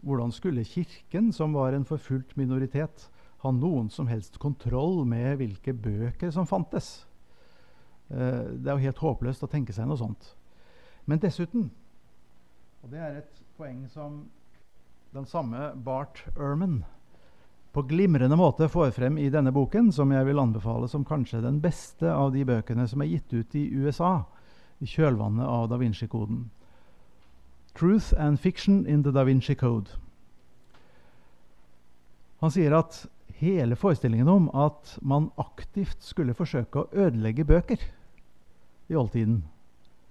Hvordan 0.03 0.33
skulle 0.33 0.64
Kirken, 0.64 1.33
som 1.33 1.55
var 1.55 1.73
en 1.73 1.85
forfulgt 1.85 2.37
minoritet, 2.37 3.11
ha 3.40 3.51
noen 3.51 3.88
som 3.90 4.07
helst 4.07 4.38
kontroll 4.38 5.07
med 5.09 5.38
hvilke 5.40 5.73
bøker 5.73 6.31
som 6.31 6.47
fantes? 6.47 7.07
Eh, 8.11 8.45
det 8.61 8.69
er 8.69 8.77
jo 8.77 8.85
helt 8.85 9.01
håpløst 9.01 9.42
å 9.42 9.51
tenke 9.51 9.73
seg 9.73 9.88
noe 9.88 9.97
sånt. 9.97 10.35
Men 11.07 11.23
dessuten, 11.23 11.71
og 12.83 12.92
det 12.92 13.01
er 13.03 13.19
et 13.23 13.40
poeng 13.57 13.87
som 13.88 14.27
den 15.14 15.27
samme 15.27 15.73
Bart 15.85 16.21
Ehrman 16.37 16.83
på 17.76 17.82
glimrende 17.82 18.36
måte 18.40 18.70
får 18.72 18.90
frem 18.96 19.18
i 19.20 19.26
denne 19.28 19.50
boken, 19.52 19.90
som 19.92 20.08
jeg 20.08 20.24
vil 20.24 20.38
anbefale 20.40 20.86
som 20.88 21.02
kanskje 21.04 21.42
den 21.44 21.58
beste 21.60 22.08
av 22.08 22.30
de 22.32 22.40
bøkene 22.48 22.86
som 22.88 23.02
er 23.04 23.10
gitt 23.10 23.34
ut 23.36 23.56
i 23.60 23.66
USA 23.76 24.22
i 24.80 24.88
kjølvannet 24.88 25.44
av 25.44 25.66
Da 25.68 25.76
Vinci-koden. 25.76 26.46
'Truth 27.76 28.14
and 28.16 28.40
Fiction 28.40 28.86
in 28.86 29.02
the 29.02 29.12
Da 29.12 29.26
Vinci 29.28 29.52
Code'. 29.54 29.92
Han 32.40 32.50
sier 32.50 32.72
at 32.78 33.02
hele 33.42 33.76
forestillingen 33.76 34.28
om 34.28 34.48
at 34.56 34.96
man 35.02 35.28
aktivt 35.36 36.00
skulle 36.00 36.32
forsøke 36.34 36.80
å 36.80 36.88
ødelegge 36.96 37.44
bøker 37.44 37.84
i 38.88 38.96
oldtiden 38.96 39.42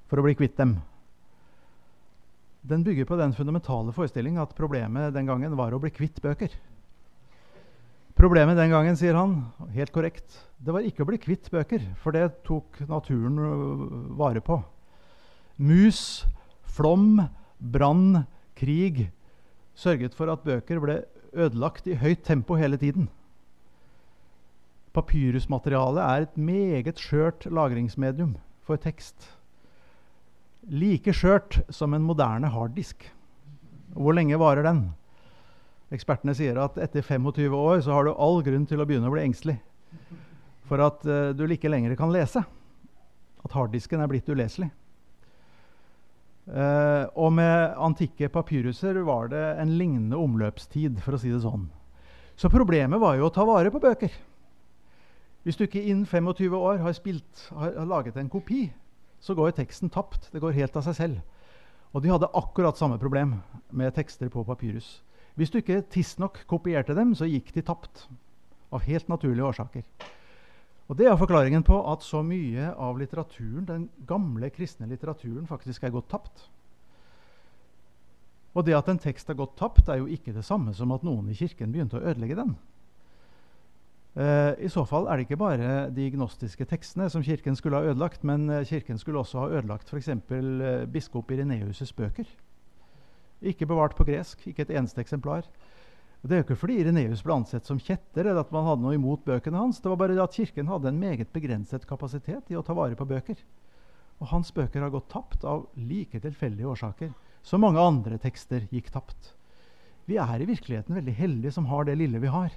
for 0.06 0.22
å 0.22 0.28
bli 0.28 0.38
kvitt 0.38 0.58
dem, 0.62 0.78
den 2.62 2.86
bygger 2.86 3.10
på 3.10 3.18
den 3.18 3.34
fundamentale 3.34 3.94
forestilling 3.94 4.38
at 4.38 4.54
problemet 4.54 5.14
den 5.18 5.26
gangen 5.26 5.58
var 5.58 5.74
å 5.74 5.82
bli 5.82 5.90
kvitt 5.90 6.22
bøker. 6.22 6.54
Problemet 8.16 8.56
den 8.56 8.72
gangen, 8.72 8.96
sier 8.96 9.18
han, 9.20 9.42
helt 9.76 9.92
korrekt, 9.92 10.38
det 10.64 10.72
var 10.72 10.86
ikke 10.88 11.04
å 11.04 11.10
bli 11.10 11.20
kvitt 11.20 11.50
bøker, 11.52 11.84
for 12.00 12.16
det 12.16 12.30
tok 12.48 12.80
naturen 12.88 13.42
øh, 13.44 13.82
vare 14.16 14.40
på. 14.40 14.62
Mus, 15.60 16.24
flom, 16.64 17.26
brann, 17.60 18.24
krig 18.56 19.10
sørget 19.76 20.16
for 20.16 20.32
at 20.32 20.48
bøker 20.48 20.80
ble 20.80 21.02
ødelagt 21.36 21.88
i 21.92 22.00
høyt 22.00 22.24
tempo 22.24 22.56
hele 22.56 22.80
tiden. 22.80 23.10
Papyrusmaterialet 24.96 26.04
er 26.06 26.24
et 26.24 26.38
meget 26.40 27.02
skjørt 27.04 27.50
lagringsmedium 27.52 28.38
for 28.64 28.80
tekst. 28.80 29.28
Like 30.72 31.12
skjørt 31.12 31.60
som 31.68 31.94
en 31.94 32.08
moderne 32.08 32.48
harddisk. 32.54 33.04
Hvor 33.92 34.16
lenge 34.16 34.40
varer 34.40 34.64
den? 34.64 34.86
Ekspertene 35.96 36.36
sier 36.36 36.60
at 36.60 36.78
etter 36.82 37.06
25 37.06 37.56
år 37.56 37.82
så 37.86 37.96
har 37.96 38.06
du 38.08 38.14
all 38.14 38.42
grunn 38.46 38.68
til 38.68 38.82
å 38.82 38.88
begynne 38.88 39.08
å 39.10 39.14
bli 39.14 39.24
engstelig. 39.24 39.58
For 40.70 40.82
at 40.84 41.06
uh, 41.08 41.32
du 41.38 41.46
ikke 41.48 41.72
lenger 41.72 41.96
kan 42.00 42.14
lese. 42.14 42.42
At 43.46 43.56
harddisken 43.56 44.02
er 44.02 44.10
blitt 44.12 44.30
uleselig. 44.30 44.72
Uh, 46.46 47.10
og 47.18 47.32
med 47.34 47.74
antikke 47.82 48.30
papyruser 48.30 49.00
var 49.06 49.32
det 49.32 49.44
en 49.62 49.76
lignende 49.80 50.20
omløpstid, 50.20 51.00
for 51.02 51.18
å 51.18 51.22
si 51.22 51.32
det 51.34 51.42
sånn. 51.46 51.70
Så 52.38 52.52
problemet 52.52 53.02
var 53.02 53.16
jo 53.18 53.30
å 53.30 53.34
ta 53.34 53.46
vare 53.48 53.72
på 53.74 53.82
bøker. 53.82 54.12
Hvis 55.46 55.58
du 55.58 55.66
ikke 55.66 55.82
innen 55.82 56.06
25 56.10 56.58
år 56.58 56.82
har, 56.82 56.94
spilt, 56.98 57.48
har, 57.54 57.78
har 57.78 57.90
laget 57.90 58.18
en 58.18 58.30
kopi, 58.34 58.68
så 59.22 59.38
går 59.38 59.56
teksten 59.58 59.94
tapt. 59.94 60.32
Det 60.34 60.42
går 60.42 60.58
helt 60.58 60.76
av 60.78 60.86
seg 60.88 60.98
selv. 60.98 61.22
Og 61.94 62.04
de 62.04 62.12
hadde 62.12 62.34
akkurat 62.36 62.78
samme 62.78 62.98
problem 63.02 63.38
med 63.72 63.94
tekster 63.96 64.30
på 64.34 64.44
papyrus. 64.46 65.00
Hvis 65.36 65.52
du 65.52 65.60
ikke 65.60 65.84
tidsnok 65.92 66.44
kopierte 66.48 66.96
dem, 66.96 67.14
så 67.16 67.28
gikk 67.28 67.52
de 67.56 67.64
tapt. 67.66 68.06
Av 68.72 68.84
helt 68.88 69.10
naturlige 69.12 69.46
årsaker. 69.46 69.84
Og 70.88 70.98
Det 70.98 71.08
er 71.10 71.18
forklaringen 71.18 71.64
på 71.64 71.80
at 71.92 72.04
så 72.06 72.22
mye 72.22 72.70
av 72.72 73.00
litteraturen, 73.00 73.66
den 73.66 73.90
gamle 74.08 74.50
kristne 74.54 74.88
litteraturen 74.88 75.48
faktisk 75.48 75.84
er 75.84 75.94
gått 75.96 76.10
tapt. 76.10 76.50
Og 78.56 78.64
det 78.66 78.78
at 78.78 78.88
en 78.88 79.02
tekst 79.02 79.30
er 79.30 79.36
gått 79.40 79.58
tapt, 79.60 79.90
er 79.90 80.00
jo 80.00 80.08
ikke 80.08 80.34
det 80.34 80.46
samme 80.46 80.74
som 80.74 80.94
at 80.96 81.04
noen 81.04 81.28
i 81.30 81.36
kirken 81.36 81.74
begynte 81.74 81.98
å 82.00 82.06
ødelegge 82.06 82.38
den. 82.40 82.56
Uh, 84.16 84.56
I 84.64 84.70
så 84.72 84.86
fall 84.88 85.10
er 85.12 85.18
det 85.18 85.26
ikke 85.26 85.42
bare 85.42 85.90
de 85.92 86.06
gnostiske 86.14 86.64
tekstene 86.70 87.10
som 87.12 87.24
Kirken 87.24 87.58
skulle 87.60 87.82
ha 87.82 87.90
ødelagt, 87.90 88.24
men 88.24 88.48
uh, 88.48 88.62
Kirken 88.64 88.96
skulle 88.98 89.20
også 89.20 89.42
ha 89.42 89.50
ødelagt 89.58 89.92
f.eks. 89.92 90.08
Uh, 90.32 90.86
biskop 90.88 91.32
Ireneus' 91.36 91.92
bøker. 91.98 92.30
Ikke 93.46 93.68
bevart 93.70 93.96
på 93.98 94.08
gresk, 94.08 94.42
ikke 94.50 94.66
et 94.66 94.74
eneste 94.74 95.04
eksemplar. 95.04 95.46
Og 96.24 96.30
det 96.30 96.34
er 96.34 96.40
jo 96.42 96.46
ikke 96.48 96.58
fordi 96.58 96.80
Ireneus 96.82 97.22
ble 97.22 97.36
ansett 97.36 97.68
som 97.70 97.78
kjetter, 97.78 98.26
eller 98.26 98.42
at 98.42 98.54
man 98.54 98.66
hadde 98.66 98.82
noe 98.82 98.96
imot 98.98 99.22
bøkene 99.28 99.60
hans. 99.62 99.78
Det 99.78 99.92
var 99.92 100.00
bare 100.02 100.18
at 100.24 100.34
Kirken 100.34 100.72
hadde 100.72 100.90
en 100.90 100.98
meget 100.98 101.30
begrenset 101.36 101.86
kapasitet 101.86 102.50
i 102.50 102.58
å 102.58 102.64
ta 102.66 102.74
vare 102.74 102.98
på 102.98 103.06
bøker. 103.06 103.38
Og 104.18 104.32
hans 104.32 104.50
bøker 104.56 104.82
har 104.82 104.94
gått 104.94 105.12
tapt 105.14 105.46
av 105.46 105.68
like 105.78 106.18
tilfeldige 106.24 106.72
årsaker 106.72 107.14
som 107.46 107.62
mange 107.62 107.78
andre 107.78 108.18
tekster 108.18 108.66
gikk 108.74 108.90
tapt. 108.96 109.36
Vi 110.10 110.18
er 110.22 110.42
i 110.42 110.50
virkeligheten 110.50 110.98
veldig 110.98 111.14
heldige 111.14 111.54
som 111.54 111.70
har 111.70 111.86
det 111.86 111.98
lille 112.00 112.22
vi 112.24 112.34
har. 112.34 112.50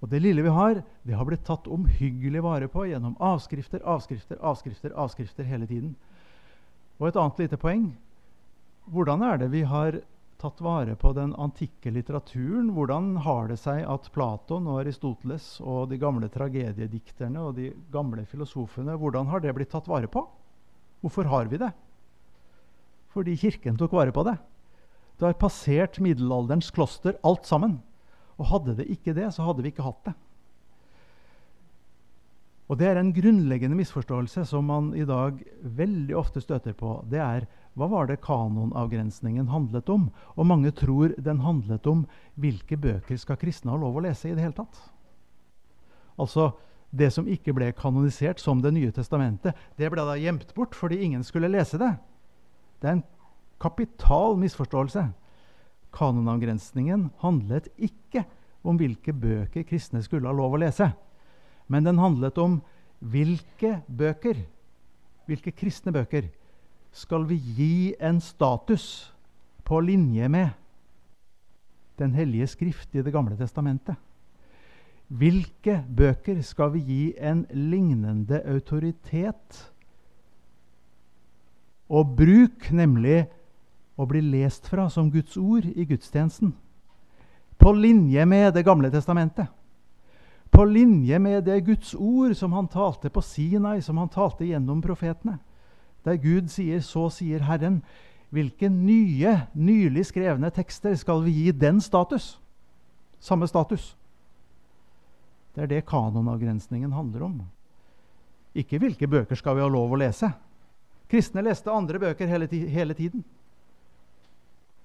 Og 0.00 0.10
det 0.10 0.22
lille 0.24 0.42
vi 0.42 0.58
har, 0.58 0.82
det 1.06 1.14
har 1.14 1.26
blitt 1.28 1.44
tatt 1.46 1.70
omhyggelig 1.70 2.42
vare 2.42 2.66
på 2.72 2.86
gjennom 2.88 3.14
avskrifter, 3.20 3.82
avskrifter, 3.84 4.38
avskrifter, 4.40 4.94
avskrifter 4.96 5.46
hele 5.46 5.70
tiden. 5.70 5.94
Og 6.98 7.10
et 7.10 7.18
annet 7.20 7.44
lite 7.44 7.60
poeng 7.60 7.92
hvordan 8.90 9.22
er 9.22 9.38
det 9.38 9.50
vi 9.52 9.62
har 9.66 10.00
tatt 10.40 10.60
vare 10.64 10.96
på 10.98 11.12
den 11.16 11.34
antikke 11.38 11.92
litteraturen? 11.92 12.72
Hvordan 12.74 13.12
har 13.24 13.50
det 13.50 13.58
seg 13.60 13.84
at 13.84 14.08
Platon 14.14 14.68
og 14.70 14.80
Aristoteles 14.82 15.58
og 15.60 15.90
de 15.90 15.98
gamle 16.00 16.30
tragediedikterne 16.32 17.42
og 17.44 17.58
de 17.60 17.70
gamle 17.92 18.24
filosofene 18.28 18.96
hvordan 18.98 19.28
har 19.30 19.44
det 19.44 19.54
blitt 19.56 19.72
tatt 19.74 19.90
vare 19.90 20.10
på? 20.10 20.24
Hvorfor 21.04 21.28
har 21.30 21.50
vi 21.52 21.60
det? 21.60 21.70
Fordi 23.14 23.36
Kirken 23.36 23.78
tok 23.78 23.94
vare 23.96 24.14
på 24.14 24.24
det. 24.26 24.36
Det 25.20 25.28
har 25.28 25.36
passert 25.36 26.00
middelalderens 26.00 26.70
kloster, 26.72 27.18
alt 27.26 27.46
sammen. 27.48 27.80
Og 28.40 28.48
hadde 28.48 28.78
det 28.78 28.88
ikke 28.88 29.14
det, 29.16 29.28
så 29.34 29.44
hadde 29.44 29.64
vi 29.64 29.72
ikke 29.74 29.84
hatt 29.84 30.04
det. 30.08 30.16
Og 32.70 32.78
Det 32.78 32.86
er 32.86 33.00
en 33.00 33.12
grunnleggende 33.12 33.76
misforståelse 33.76 34.44
som 34.46 34.68
man 34.70 34.92
i 34.94 35.04
dag 35.04 35.40
veldig 35.60 36.14
ofte 36.16 36.40
støter 36.40 36.72
på. 36.72 37.00
Det 37.10 37.18
er 37.18 37.48
hva 37.80 37.88
var 37.88 38.10
det 38.10 38.20
kanonavgrensningen 38.20 39.48
handlet 39.48 39.88
om? 39.88 40.10
Og 40.36 40.46
mange 40.46 40.72
tror 40.76 41.14
den 41.16 41.40
handlet 41.40 41.86
om 41.88 42.02
hvilke 42.36 42.76
bøker 42.76 43.16
skal 43.16 43.38
kristne 43.40 43.72
ha 43.72 43.78
lov 43.80 43.96
å 43.96 44.02
lese 44.04 44.28
i 44.28 44.34
det 44.36 44.44
hele 44.44 44.58
tatt. 44.58 44.82
Altså, 46.20 46.52
Det 46.90 47.06
som 47.14 47.28
ikke 47.30 47.52
ble 47.54 47.68
kanonisert 47.72 48.40
som 48.42 48.60
Det 48.60 48.72
nye 48.74 48.90
testamentet, 48.90 49.54
det 49.78 49.90
ble 49.92 50.02
da 50.02 50.16
gjemt 50.18 50.52
bort 50.54 50.74
fordi 50.74 50.98
ingen 51.04 51.22
skulle 51.22 51.48
lese 51.48 51.78
det. 51.78 51.92
Det 52.80 52.88
er 52.88 52.92
en 52.98 53.04
kapital 53.60 54.36
misforståelse. 54.36 55.04
Kanonavgrensningen 55.94 57.12
handlet 57.22 57.68
ikke 57.78 58.24
om 58.64 58.76
hvilke 58.76 59.14
bøker 59.14 59.62
kristne 59.62 60.02
skulle 60.02 60.26
ha 60.26 60.34
lov 60.34 60.58
å 60.58 60.60
lese. 60.60 60.90
Men 61.68 61.84
den 61.86 62.02
handlet 62.02 62.36
om 62.38 62.60
hvilke 62.98 63.84
bøker, 63.86 64.42
hvilke 65.30 65.54
kristne 65.54 65.94
bøker, 65.94 66.26
skal 66.92 67.24
vi 67.26 67.36
gi 67.36 67.94
en 68.00 68.20
status 68.20 69.12
på 69.64 69.80
linje 69.80 70.28
med 70.28 70.48
Den 71.98 72.14
hellige 72.14 72.46
skrift 72.46 72.94
i 72.94 73.02
Det 73.02 73.12
gamle 73.12 73.36
testamentet. 73.36 73.94
Hvilke 75.08 75.84
bøker 75.96 76.40
skal 76.42 76.72
vi 76.72 76.80
gi 76.80 77.14
en 77.18 77.46
lignende 77.50 78.40
autoritet 78.48 79.72
og 81.90 82.16
bruk, 82.16 82.70
nemlig 82.70 83.26
å 83.98 84.06
bli 84.06 84.22
lest 84.22 84.68
fra 84.70 84.88
som 84.88 85.10
Guds 85.10 85.36
ord 85.36 85.66
i 85.66 85.84
gudstjenesten? 85.84 86.54
På 87.58 87.72
linje 87.72 88.24
med 88.26 88.54
Det 88.54 88.64
gamle 88.64 88.90
testamentet. 88.90 89.46
På 90.50 90.64
linje 90.64 91.18
med 91.18 91.44
det 91.44 91.60
Guds 91.64 91.94
ord 91.94 92.34
som 92.34 92.52
han 92.52 92.68
talte 92.68 93.10
på 93.10 93.20
Sinai, 93.20 93.80
som 93.80 93.98
han 93.98 94.08
talte 94.08 94.44
gjennom 94.44 94.80
profetene 94.82 95.38
der 96.04 96.16
Gud 96.16 96.48
sier 96.48 96.80
'så 96.80 97.10
sier 97.10 97.40
Herren', 97.40 97.82
hvilke 98.30 98.68
nye, 98.68 99.48
nylig 99.54 100.06
skrevne 100.06 100.50
tekster 100.50 100.94
skal 100.94 101.22
vi 101.24 101.30
gi 101.30 101.52
den 101.52 101.80
status? 101.80 102.38
Samme 103.20 103.46
status. 103.46 103.96
Det 105.54 105.62
er 105.62 105.66
det 105.66 105.86
kanonavgrensningen 105.86 106.92
handler 106.92 107.22
om. 107.26 107.40
Ikke 108.54 108.78
hvilke 108.78 109.08
bøker 109.10 109.36
skal 109.36 109.56
vi 109.56 109.64
ha 109.64 109.68
lov 109.68 109.90
å 109.90 109.98
lese. 109.98 110.30
Kristne 111.10 111.42
leste 111.42 111.72
andre 111.74 111.98
bøker 111.98 112.26
hele, 112.30 112.46
hele 112.46 112.94
tiden. 112.94 113.24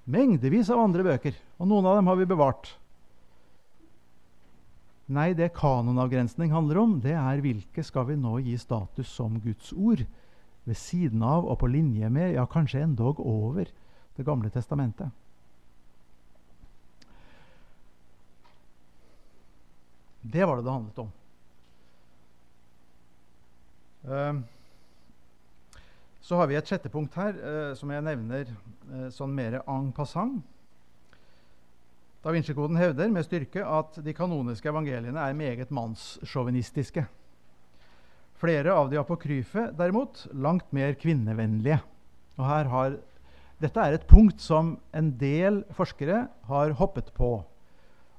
Mengdevis 0.05 0.69
av 0.69 0.79
andre 0.79 1.03
bøker, 1.03 1.37
og 1.59 1.69
noen 1.69 1.85
av 1.85 1.95
dem 1.95 2.07
har 2.07 2.15
vi 2.15 2.25
bevart. 2.25 2.73
Nei, 5.05 5.33
det 5.37 5.53
kanonavgrensning 5.53 6.49
handler 6.49 6.81
om, 6.81 6.99
det 7.01 7.13
er 7.13 7.41
hvilke 7.41 7.83
skal 7.85 8.07
vi 8.09 8.17
nå 8.17 8.39
gi 8.41 8.57
status 8.57 9.07
som 9.07 9.37
Guds 9.41 9.69
ord 9.73 10.01
ved 10.65 10.77
siden 10.77 11.23
av 11.23 11.45
og 11.45 11.59
på 11.61 11.69
linje 11.69 12.09
med, 12.09 12.33
ja, 12.35 12.45
kanskje 12.45 12.83
endog 12.85 13.19
over 13.21 13.69
Det 14.15 14.23
gamle 14.23 14.47
testamentet. 14.47 15.09
Det 20.21 20.45
var 20.45 20.55
det 20.55 20.63
det 20.63 20.71
handlet 20.71 20.99
om. 20.99 21.09
Uh, 24.05 24.39
så 26.21 26.39
har 26.39 26.47
vi 26.47 26.55
et 26.55 26.71
sjette 26.71 26.89
punkt 26.89 27.17
her 27.19 27.35
uh, 27.35 27.73
som 27.75 27.91
jeg 27.91 28.05
nevner 28.07 28.47
uh, 28.47 29.09
sånn 29.11 29.35
mer 29.35 29.59
en 29.65 29.91
passant. 29.91 30.39
Da 32.23 32.31
Vinci-koden 32.33 32.79
hevder 32.79 33.11
med 33.13 33.27
styrke 33.27 33.67
at 33.67 33.99
de 34.01 34.15
kanoniske 34.15 34.71
evangeliene 34.71 35.27
er 35.27 35.37
meget 35.37 35.75
mannssjåvinistiske. 35.75 37.03
Flere 38.35 38.73
av 38.75 38.89
de 38.91 38.99
apokryfe 38.99 39.69
derimot 39.77 40.25
langt 40.33 40.71
mer 40.75 40.95
kvinnevennlige. 40.99 41.79
Og 42.35 42.47
her 42.49 42.71
har, 42.71 42.97
dette 43.63 43.83
er 43.83 43.95
et 43.95 44.07
punkt 44.09 44.43
som 44.43 44.75
en 44.95 45.13
del 45.19 45.63
forskere 45.75 46.25
har 46.49 46.75
hoppet 46.79 47.13
på 47.15 47.37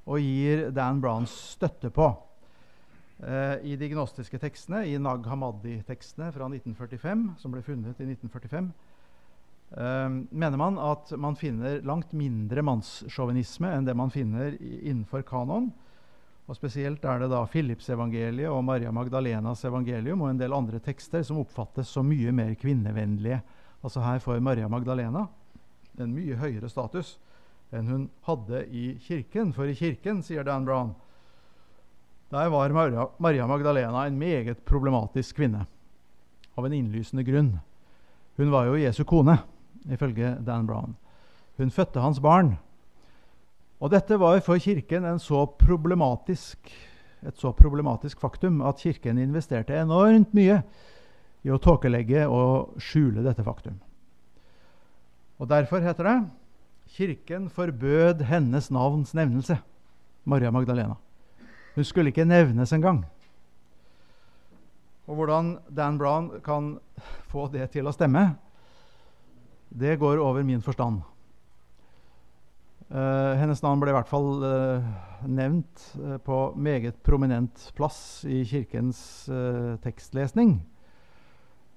og 0.07 0.23
gir 0.23 0.69
Dan 0.71 1.01
Browns 1.03 1.33
støtte 1.53 1.91
på. 1.93 2.07
Eh, 3.17 3.73
I 3.73 3.75
de 3.79 3.89
gnostiske 3.91 4.39
tekstene, 4.39 4.85
i 4.87 4.97
Nag 5.01 5.25
Hammadi-tekstene 5.27 6.29
fra 6.35 6.47
1945, 6.51 7.25
som 7.41 7.53
ble 7.53 7.63
funnet 7.65 7.99
i 7.99 8.07
1945, 8.07 8.69
eh, 9.73 10.07
mener 10.31 10.61
man 10.61 10.77
at 10.79 11.11
man 11.19 11.35
finner 11.35 11.81
langt 11.83 12.13
mindre 12.13 12.63
mannssjåvinisme 12.63 13.73
enn 13.73 13.89
det 13.89 13.97
man 13.97 14.13
finner 14.13 14.55
innenfor 14.61 15.25
kanon. 15.27 15.71
Og 16.47 16.55
Spesielt 16.55 17.03
er 17.03 17.19
det 17.19 17.27
da 17.31 17.41
Philips-evangeliet 17.51 18.47
og 18.47 18.63
Maria 18.63 18.91
Magdalenas 18.95 19.65
evangelium 19.67 20.21
og 20.23 20.31
en 20.31 20.39
del 20.39 20.55
andre 20.55 20.79
tekster 20.79 21.25
som 21.27 21.41
oppfattes 21.41 21.89
som 21.91 22.07
mye 22.07 22.31
mer 22.31 22.53
kvinnevennlige. 22.55 23.41
Altså 23.83 24.03
Her 24.05 24.21
får 24.23 24.39
Maria 24.39 24.69
Magdalena 24.71 25.25
en 25.99 26.13
mye 26.15 26.37
høyere 26.39 26.69
status 26.71 27.17
enn 27.75 27.89
hun 27.91 28.05
hadde 28.23 28.63
i 28.71 28.93
kirken. 29.03 29.51
For 29.51 29.67
i 29.67 29.75
kirken, 29.75 30.21
sier 30.23 30.47
Dan 30.47 30.63
Brown, 30.65 30.93
der 32.31 32.47
var 32.51 32.71
Maria, 33.19 33.47
Magdalena 33.47 34.05
en 34.05 34.19
meget 34.19 34.63
problematisk 34.65 35.35
kvinne. 35.35 35.65
Av 36.57 36.65
en 36.65 36.73
innlysende 36.73 37.23
grunn. 37.23 37.57
Hun 38.37 38.51
var 38.51 38.67
jo 38.67 38.79
Jesu 38.79 39.03
kone 39.03 39.37
ifølge 39.91 40.37
Dan 40.45 40.67
Brown. 40.67 40.95
Hun 41.57 41.71
fødte 41.71 42.01
hans 42.01 42.19
barn. 42.19 42.55
Og 43.77 43.91
dette 43.93 44.17
var 44.17 44.39
for 44.41 44.57
Kirken 44.57 45.05
så 45.21 45.43
et 47.27 47.37
så 47.37 47.51
problematisk 47.53 48.19
faktum 48.19 48.61
at 48.65 48.81
Kirken 48.81 49.17
investerte 49.21 49.75
enormt 49.77 50.33
mye 50.37 50.61
i 51.45 51.51
å 51.53 51.59
tåkelegge 51.61 52.25
og 52.29 52.77
skjule 52.81 53.23
dette 53.25 53.45
faktum. 53.45 53.77
Og 55.37 55.49
Derfor 55.49 55.83
heter 55.85 56.03
det 56.03 56.17
Kirken 56.97 57.49
forbød 57.49 58.23
hennes 58.25 58.71
navns 58.71 59.13
nevnelse, 59.13 59.59
Maria 60.25 60.51
Magdalena. 60.51 60.95
Hun 61.75 61.85
skulle 61.85 62.09
ikke 62.09 62.25
nevnes 62.25 62.73
engang. 62.73 63.03
Og 65.07 65.15
hvordan 65.15 65.57
Dan 65.69 65.97
Brown 65.99 66.31
kan 66.43 66.77
få 67.29 67.47
det 67.51 67.69
til 67.75 67.87
å 67.87 67.93
stemme, 67.95 68.37
det 69.69 69.99
går 69.99 70.17
over 70.23 70.43
min 70.47 70.63
forstand. 70.63 71.03
Uh, 72.87 73.35
hennes 73.35 73.59
navn 73.59 73.81
ble 73.81 73.91
i 73.91 73.95
hvert 73.97 74.07
fall 74.07 74.43
uh, 74.47 74.83
nevnt 75.27 75.81
uh, 75.99 76.13
på 76.23 76.37
meget 76.55 77.01
prominent 77.03 77.65
plass 77.75 78.23
i 78.23 78.45
kirkens 78.47 79.27
tekstlesning. 79.83 80.61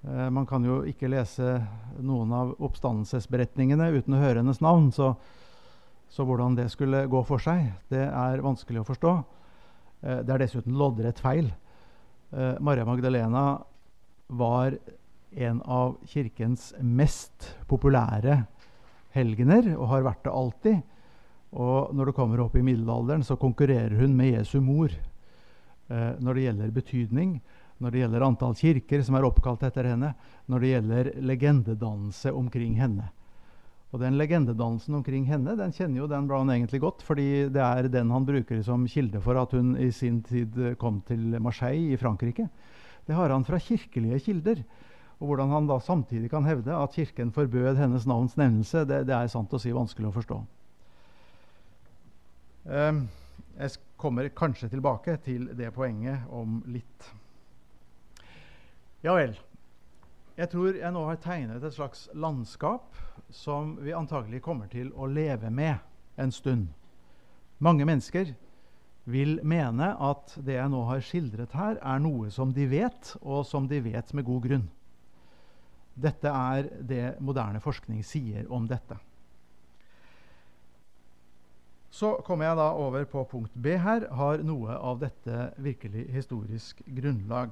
man 0.03 0.47
kan 0.49 0.63
jo 0.65 0.79
ikke 0.87 1.11
lese 1.11 1.59
noen 2.01 2.31
av 2.33 2.55
oppstandelsesberetningene 2.57 3.91
uten 3.93 4.15
å 4.15 4.21
høre 4.21 4.39
hennes 4.39 4.61
navn, 4.63 4.87
så, 4.89 5.11
så, 6.09 6.25
hvordan 6.25 6.55
det 6.57 6.71
skulle 6.73 7.03
gå 7.05 7.21
for 7.27 7.43
seg, 7.43 7.67
det 7.93 8.07
er 8.07 8.41
vanskelig 8.41 8.81
å 8.81 8.87
forstå. 8.87 9.11
det 10.25 10.33
er 10.33 10.41
dessuten 10.41 10.73
loddrett 10.73 11.21
feil. 11.21 11.51
Maria 12.65 12.87
Magdalena 12.87 13.61
var 14.27 14.79
en 15.37 15.61
av 15.61 15.99
kirkens 16.09 16.71
mest 16.81 17.51
populære 17.69 18.39
helgener, 19.13 19.75
og 19.77 19.91
har 19.93 20.09
vært 20.09 20.25
det 20.25 20.33
alltid. 20.33 20.81
Og 21.51 21.91
når 21.95 22.09
det 22.09 22.15
kommer 22.15 22.41
opp 22.43 22.55
i 22.55 22.63
middelalderen, 22.63 23.23
så 23.27 23.35
konkurrerer 23.39 23.97
hun 23.99 24.13
med 24.15 24.37
Jesu 24.37 24.59
mor 24.63 24.91
eh, 24.91 26.13
når 26.19 26.37
det 26.37 26.45
gjelder 26.45 26.75
betydning, 26.75 27.33
når 27.81 27.91
det 27.91 28.03
gjelder 28.03 28.25
antall 28.25 28.53
kirker 28.55 29.01
som 29.03 29.17
er 29.17 29.25
oppkalt 29.27 29.65
etter 29.67 29.89
henne, 29.89 30.13
når 30.47 30.63
det 30.63 30.71
gjelder 30.71 31.09
legendedannelse 31.31 32.31
omkring 32.31 32.77
henne. 32.79 33.09
Og 33.91 33.99
den 33.99 34.15
legendedannelsen 34.15 34.95
omkring 35.01 35.25
henne 35.27 35.57
den 35.59 35.73
kjenner 35.75 35.99
jo 35.99 36.07
Dan 36.07 36.29
Brown 36.29 36.53
egentlig 36.53 36.79
godt, 36.79 37.01
fordi 37.03 37.49
det 37.51 37.63
er 37.65 37.89
den 37.91 38.13
han 38.13 38.27
bruker 38.27 38.61
som 38.63 38.85
kilde 38.87 39.19
for 39.19 39.35
at 39.41 39.51
hun 39.51 39.73
i 39.75 39.89
sin 39.91 40.21
tid 40.23 40.55
kom 40.79 41.01
til 41.07 41.35
Marseille 41.43 41.91
i 41.91 41.99
Frankrike. 41.99 42.47
Det 43.03 43.17
har 43.17 43.33
han 43.33 43.43
fra 43.43 43.59
kirkelige 43.59 44.21
kilder. 44.29 44.63
Og 45.19 45.27
hvordan 45.27 45.51
han 45.53 45.67
da 45.69 45.77
samtidig 45.83 46.31
kan 46.31 46.47
hevde 46.47 46.73
at 46.73 46.95
Kirken 46.95 47.29
forbød 47.31 47.77
hennes 47.77 48.07
navns 48.09 48.37
nevnelse, 48.39 48.85
det, 48.89 49.03
det 49.05 49.13
er 49.13 49.27
sant 49.29 49.53
å 49.53 49.59
si 49.61 49.73
vanskelig 49.75 50.09
å 50.09 50.15
forstå. 50.15 50.39
Um, 52.63 53.07
jeg 53.57 53.77
kommer 53.97 54.29
kanskje 54.29 54.69
tilbake 54.69 55.15
til 55.25 55.47
det 55.57 55.71
poenget 55.73 56.27
om 56.29 56.59
litt. 56.69 57.07
Ja 59.01 59.15
vel. 59.17 59.33
Jeg 60.37 60.49
tror 60.51 60.77
jeg 60.77 60.93
nå 60.93 61.01
har 61.07 61.17
tegnet 61.21 61.63
et 61.65 61.73
slags 61.73 62.05
landskap 62.13 62.95
som 63.33 63.75
vi 63.81 63.93
antagelig 63.97 64.43
kommer 64.45 64.69
til 64.71 64.93
å 64.93 65.09
leve 65.09 65.49
med 65.49 65.81
en 66.21 66.31
stund. 66.31 66.69
Mange 67.57 67.85
mennesker 67.85 68.33
vil 69.09 69.39
mene 69.43 69.91
at 69.97 70.35
det 70.37 70.55
jeg 70.59 70.71
nå 70.71 70.83
har 70.85 71.01
skildret 71.05 71.53
her, 71.57 71.77
er 71.81 72.01
noe 72.01 72.29
som 72.33 72.53
de 72.53 72.67
vet, 72.69 73.15
og 73.21 73.45
som 73.45 73.67
de 73.67 73.81
vet 73.81 74.13
med 74.13 74.25
god 74.25 74.45
grunn. 74.45 74.67
Dette 75.93 76.29
er 76.29 76.69
det 76.79 77.05
moderne 77.19 77.61
forskning 77.61 78.05
sier 78.05 78.45
om 78.53 78.69
dette. 78.69 78.97
Så 81.91 82.13
kommer 82.23 82.47
jeg 82.47 82.55
da 82.55 82.69
over 82.79 83.03
på 83.09 83.25
punkt 83.27 83.51
B 83.59 83.73
her. 83.75 84.05
Har 84.15 84.43
noe 84.47 84.77
av 84.79 85.01
dette 85.01 85.49
virkelig 85.59 86.05
historisk 86.13 86.79
grunnlag? 86.87 87.51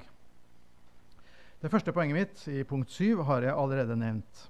Det 1.60 1.67
første 1.67 1.91
poenget 1.91 2.15
mitt 2.15 2.45
i 2.47 2.63
punkt 2.63 2.93
7 2.95 3.19
har 3.28 3.43
jeg 3.43 3.52
allerede 3.52 3.97
nevnt. 3.99 4.45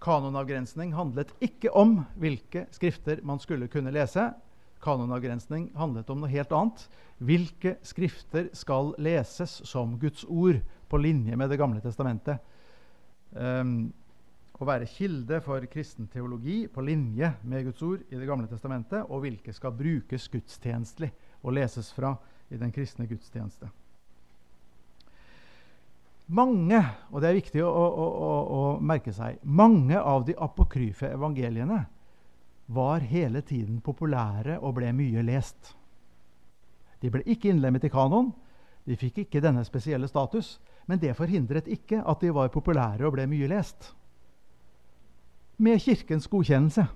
Kanonavgrensning 0.00 0.94
handlet 0.94 1.32
ikke 1.42 1.72
om 1.76 1.98
hvilke 2.14 2.68
skrifter 2.70 3.18
man 3.26 3.42
skulle 3.42 3.66
kunne 3.68 3.90
lese. 3.92 4.28
Kanonavgrensning 4.80 5.72
handlet 5.76 6.08
om 6.14 6.22
noe 6.22 6.30
helt 6.30 6.54
annet. 6.54 6.86
Hvilke 7.18 7.74
skrifter 7.82 8.52
skal 8.56 8.94
leses 9.02 9.58
som 9.68 9.98
Guds 9.98 10.22
ord 10.30 10.62
på 10.88 11.02
linje 11.02 11.36
med 11.36 11.50
Det 11.50 11.58
gamle 11.58 11.82
testamentet? 11.82 12.38
um, 13.34 13.92
å 14.60 14.68
være 14.68 14.88
kilde 14.92 15.40
for 15.40 15.64
kristen 15.72 16.08
teologi 16.12 16.66
på 16.68 16.82
linje 16.84 17.32
med 17.48 17.64
Guds 17.70 17.82
ord 17.82 18.02
i 18.10 18.16
Det 18.16 18.26
gamle 18.28 18.48
testamentet, 18.48 19.06
og 19.08 19.24
hvilke 19.24 19.54
skal 19.56 19.72
brukes 19.72 20.28
gudstjenestelig 20.28 21.10
og 21.42 21.54
leses 21.56 21.88
fra 21.96 22.12
i 22.50 22.58
den 22.60 22.72
kristne 22.74 23.06
gudstjeneste. 23.08 23.70
Mange 26.30 26.78
og 27.10 27.22
det 27.22 27.30
er 27.30 27.38
viktig 27.40 27.62
å, 27.64 27.70
å, 27.70 28.06
å, 28.06 28.34
å 28.58 28.60
merke 28.84 29.14
seg, 29.16 29.40
mange 29.42 29.98
av 29.98 30.26
de 30.28 30.36
apokryfe 30.38 31.08
evangeliene 31.10 31.80
var 32.70 33.02
hele 33.02 33.42
tiden 33.42 33.80
populære 33.82 34.60
og 34.60 34.76
ble 34.76 34.92
mye 34.94 35.24
lest. 35.26 35.72
De 37.00 37.10
ble 37.10 37.24
ikke 37.26 37.50
innlemmet 37.50 37.88
i 37.88 37.90
kanon. 37.90 38.30
De 38.86 38.96
fikk 38.98 39.24
ikke 39.24 39.42
denne 39.42 39.64
spesielle 39.66 40.06
status. 40.08 40.58
Men 40.86 41.00
det 41.02 41.16
forhindret 41.18 41.66
ikke 41.70 42.02
at 42.06 42.22
de 42.22 42.30
var 42.34 42.52
populære 42.54 43.08
og 43.08 43.16
ble 43.16 43.26
mye 43.30 43.48
lest. 43.50 43.90
Med 45.60 45.76
Kirkens 45.82 46.24
godkjennelse. 46.32 46.86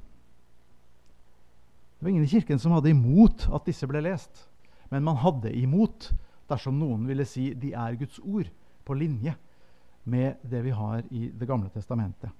Det 1.98 2.04
var 2.04 2.08
ingen 2.10 2.24
i 2.24 2.30
Kirken 2.32 2.58
som 2.58 2.72
hadde 2.72 2.94
imot 2.94 3.44
at 3.52 3.66
disse 3.68 3.84
ble 3.88 4.00
lest. 4.06 4.46
Men 4.88 5.04
man 5.04 5.18
hadde 5.20 5.52
imot 5.52 6.08
dersom 6.48 6.78
noen 6.80 7.04
ville 7.08 7.26
si 7.28 7.50
de 7.60 7.74
er 7.76 7.98
Guds 8.00 8.16
ord, 8.24 8.48
på 8.84 8.96
linje 8.96 9.32
med 10.04 10.40
det 10.44 10.60
vi 10.64 10.72
har 10.76 11.04
i 11.08 11.30
Det 11.32 11.48
gamle 11.48 11.70
testamentet. 11.72 12.30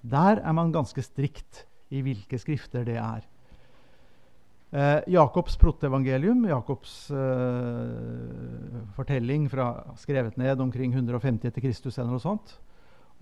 Der 0.00 0.40
er 0.40 0.52
man 0.52 0.72
ganske 0.72 1.02
strikt 1.04 1.64
i 1.92 2.00
hvilke 2.04 2.38
skrifter 2.40 2.84
det 2.84 2.96
er. 3.00 3.24
Eh, 4.74 5.00
Jakobs 5.12 5.56
protevangelium, 5.56 6.44
Jakobs 6.48 7.10
eh, 7.14 8.80
fortelling 8.96 9.48
fra, 9.48 9.68
skrevet 9.96 10.36
ned 10.36 10.60
omkring 10.60 10.92
150 10.92 11.48
etter 11.48 11.64
Kristus, 11.64 11.98
eller 11.98 12.16
noe 12.16 12.24
sånt, 12.24 12.56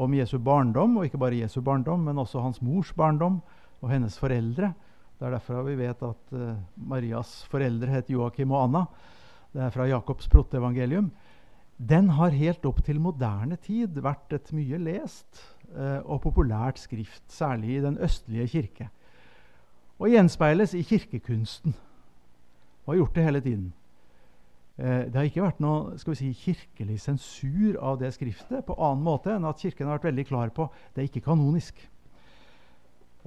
om 0.01 0.15
Jesu 0.17 0.39
barndom, 0.43 0.97
og 0.99 1.07
ikke 1.07 1.21
bare 1.21 1.43
Jesu 1.43 1.61
barndom, 1.65 2.07
men 2.07 2.19
også 2.19 2.43
hans 2.43 2.63
mors 2.65 2.93
barndom 2.97 3.41
og 3.83 3.91
hennes 3.91 4.17
foreldre. 4.19 4.73
Det 5.19 5.27
er 5.29 5.37
derfor 5.37 5.67
vi 5.67 5.77
vet 5.79 6.01
at 6.03 6.33
uh, 6.35 6.55
Marias 6.77 7.43
foreldre 7.51 7.93
het 7.93 8.11
Joakim 8.11 8.55
og 8.55 8.65
Anna. 8.65 8.87
Det 9.53 9.63
er 9.63 9.75
fra 9.75 9.87
Jakobs 9.87 10.29
proteevangelium. 10.33 11.13
Den 11.77 12.09
har 12.17 12.35
helt 12.35 12.65
opp 12.67 12.81
til 12.87 13.01
moderne 13.03 13.59
tid 13.63 14.01
vært 14.03 14.33
et 14.35 14.51
mye 14.57 14.81
lest 14.81 15.45
uh, 15.77 16.01
og 16.03 16.23
populært 16.25 16.81
skrift, 16.83 17.25
særlig 17.31 17.77
i 17.77 17.85
den 17.85 18.01
østlige 18.03 18.49
kirke 18.57 18.91
og 20.03 20.11
gjenspeiles 20.11 20.75
i 20.75 20.83
kirkekunsten. 20.83 21.75
Og 22.85 22.93
har 22.93 22.99
gjort 22.99 23.15
det 23.15 23.25
hele 23.25 23.41
tiden. 23.41 23.73
Eh, 24.81 25.05
det 25.09 25.19
har 25.19 25.29
ikke 25.29 25.45
vært 25.45 25.61
noe 25.61 25.99
skal 26.01 26.15
vi 26.15 26.19
si, 26.23 26.31
kirkelig 26.47 26.99
sensur 27.03 27.77
av 27.77 27.99
det 28.01 28.13
skriftet 28.17 28.65
på 28.65 28.77
annen 28.81 29.05
måte 29.05 29.35
enn 29.35 29.45
at 29.49 29.61
Kirken 29.61 29.91
har 29.91 29.99
vært 29.99 30.09
veldig 30.09 30.29
klar 30.31 30.53
på 30.57 30.69
det 30.95 31.03
er 31.03 31.11
ikke 31.11 31.27
kanonisk. 31.29 31.83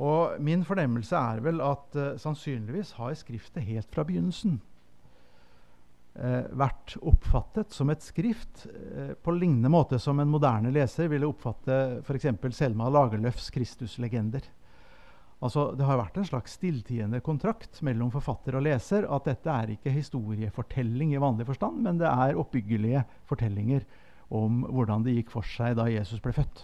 Og 0.01 0.39
min 0.43 0.65
fornemmelse 0.67 1.15
er 1.15 1.43
vel 1.45 1.61
at 1.63 1.95
uh, 1.95 2.15
sannsynligvis 2.19 2.97
har 2.97 3.13
Skriftet 3.15 3.63
helt 3.63 3.87
fra 3.93 4.03
begynnelsen 4.03 4.57
uh, 6.19 6.49
vært 6.51 6.97
oppfattet 6.99 7.71
som 7.71 7.93
et 7.93 8.03
skrift 8.03 8.65
uh, 8.65 9.13
på 9.15 9.37
lignende 9.37 9.71
måte 9.71 10.01
som 10.01 10.19
en 10.19 10.33
moderne 10.33 10.73
leser 10.75 11.07
ville 11.13 11.29
oppfatte 11.29 12.01
f.eks. 12.01 12.27
Selma 12.57 12.89
Lagerløfs 12.91 13.47
Kristuslegender. 13.55 14.43
Altså, 15.43 15.67
det 15.75 15.83
har 15.83 15.99
vært 15.99 16.15
en 16.17 16.27
slags 16.27 16.55
stilltiende 16.55 17.19
kontrakt 17.23 17.81
mellom 17.83 18.11
forfatter 18.13 18.55
og 18.55 18.63
leser 18.65 19.07
at 19.11 19.27
dette 19.27 19.51
er 19.51 19.73
ikke 19.73 19.91
historiefortelling 19.93 21.11
i 21.13 21.21
vanlig 21.21 21.47
forstand, 21.49 21.81
men 21.83 21.99
det 21.99 22.07
er 22.07 22.39
oppbyggelige 22.39 23.03
fortellinger 23.27 23.83
om 24.33 24.63
hvordan 24.63 25.03
det 25.05 25.17
gikk 25.17 25.33
for 25.35 25.45
seg 25.45 25.75
da 25.77 25.89
Jesus 25.91 26.23
ble 26.23 26.33
født. 26.33 26.63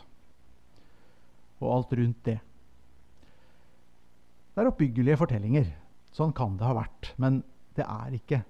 Og 1.62 1.68
alt 1.76 1.94
rundt 2.00 2.24
det. 2.26 2.40
Det 4.52 4.64
er 4.64 4.72
oppbyggelige 4.72 5.20
fortellinger. 5.20 5.68
Sånn 6.16 6.34
kan 6.36 6.56
det 6.60 6.66
ha 6.68 6.74
vært. 6.76 7.12
Men 7.22 7.42
det 7.78 7.86
er 7.86 8.16
ikke, 8.18 8.42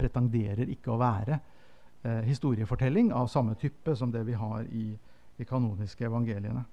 pretenderer 0.00 0.72
ikke 0.72 0.92
å 0.92 1.00
være 1.00 1.38
eh, 1.38 2.24
historiefortelling 2.26 3.12
av 3.16 3.30
samme 3.32 3.54
type 3.60 3.94
som 3.96 4.10
det 4.12 4.24
vi 4.26 4.34
har 4.36 4.66
i 4.68 4.88
de 5.36 5.46
kanoniske 5.48 6.08
evangeliene. 6.08 6.64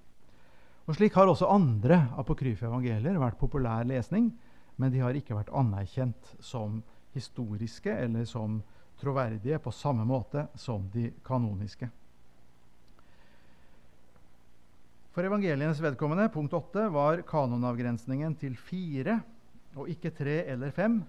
Og 0.84 0.98
Slik 0.98 1.16
har 1.16 1.30
også 1.32 1.48
andre 1.48 2.10
apokryfe 2.20 2.68
evangelier 2.68 3.16
vært 3.22 3.40
populær 3.40 3.86
lesning, 3.88 4.34
men 4.76 4.92
de 4.92 5.00
har 5.00 5.16
ikke 5.16 5.38
vært 5.38 5.54
anerkjent 5.56 6.34
som 6.44 6.82
historiske 7.16 7.94
eller 8.04 8.26
som 8.28 8.60
troverdige 9.00 9.62
på 9.64 9.72
samme 9.72 10.04
måte 10.08 10.48
som 10.60 10.90
de 10.92 11.08
kanoniske. 11.24 11.88
For 15.14 15.24
evangelienes 15.24 15.80
vedkommende, 15.80 16.26
punkt 16.34 16.56
8, 16.58 16.88
var 16.92 17.22
kanonavgrensningen 17.30 18.36
til 18.42 18.58
fire 18.58 19.20
og 19.78 19.88
ikke 19.94 20.12
tre 20.18 20.40
eller 20.52 20.74
fem 20.74 21.00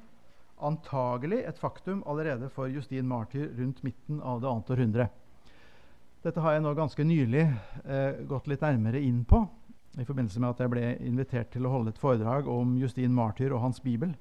antagelig 0.65 1.41
et 1.49 1.59
faktum 1.59 2.05
allerede 2.07 2.51
for 2.53 2.71
Justin 2.71 3.09
Martyr 3.09 3.49
rundt 3.59 3.83
midten 3.83 4.21
av 4.23 4.43
det 4.43 4.51
annet 4.51 4.71
århundre. 4.77 5.09
Dette 6.25 6.41
har 6.41 6.55
jeg 6.55 6.63
nå 6.65 6.73
ganske 6.77 7.05
nylig 7.05 7.43
eh, 7.45 8.23
gått 8.29 8.47
litt 8.49 8.63
nærmere 8.65 9.03
inn 9.03 9.25
på 9.29 9.43
i 9.99 10.05
forbindelse 10.07 10.41
med 10.43 10.55
at 10.55 10.63
jeg 10.65 10.73
ble 10.73 10.87
invitert 11.07 11.51
til 11.55 11.67
å 11.67 11.73
holde 11.73 11.93
et 11.95 12.01
foredrag 12.01 12.49
om 12.51 12.77
Justin 12.81 13.15
Martyr 13.15 13.55
og 13.55 13.63
hans 13.63 13.81
bibel. 13.85 14.15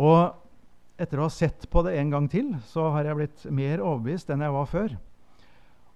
Og 0.00 0.34
etter 0.98 1.20
å 1.20 1.28
ha 1.28 1.32
sett 1.32 1.66
på 1.70 1.82
det 1.86 1.96
en 1.98 2.12
gang 2.12 2.28
til, 2.30 2.54
så 2.70 2.90
har 2.94 3.06
jeg 3.06 3.18
blitt 3.18 3.44
mer 3.50 3.82
overbevist 3.82 4.30
enn 4.30 4.44
jeg 4.44 4.54
var 4.54 4.70
før 4.70 4.96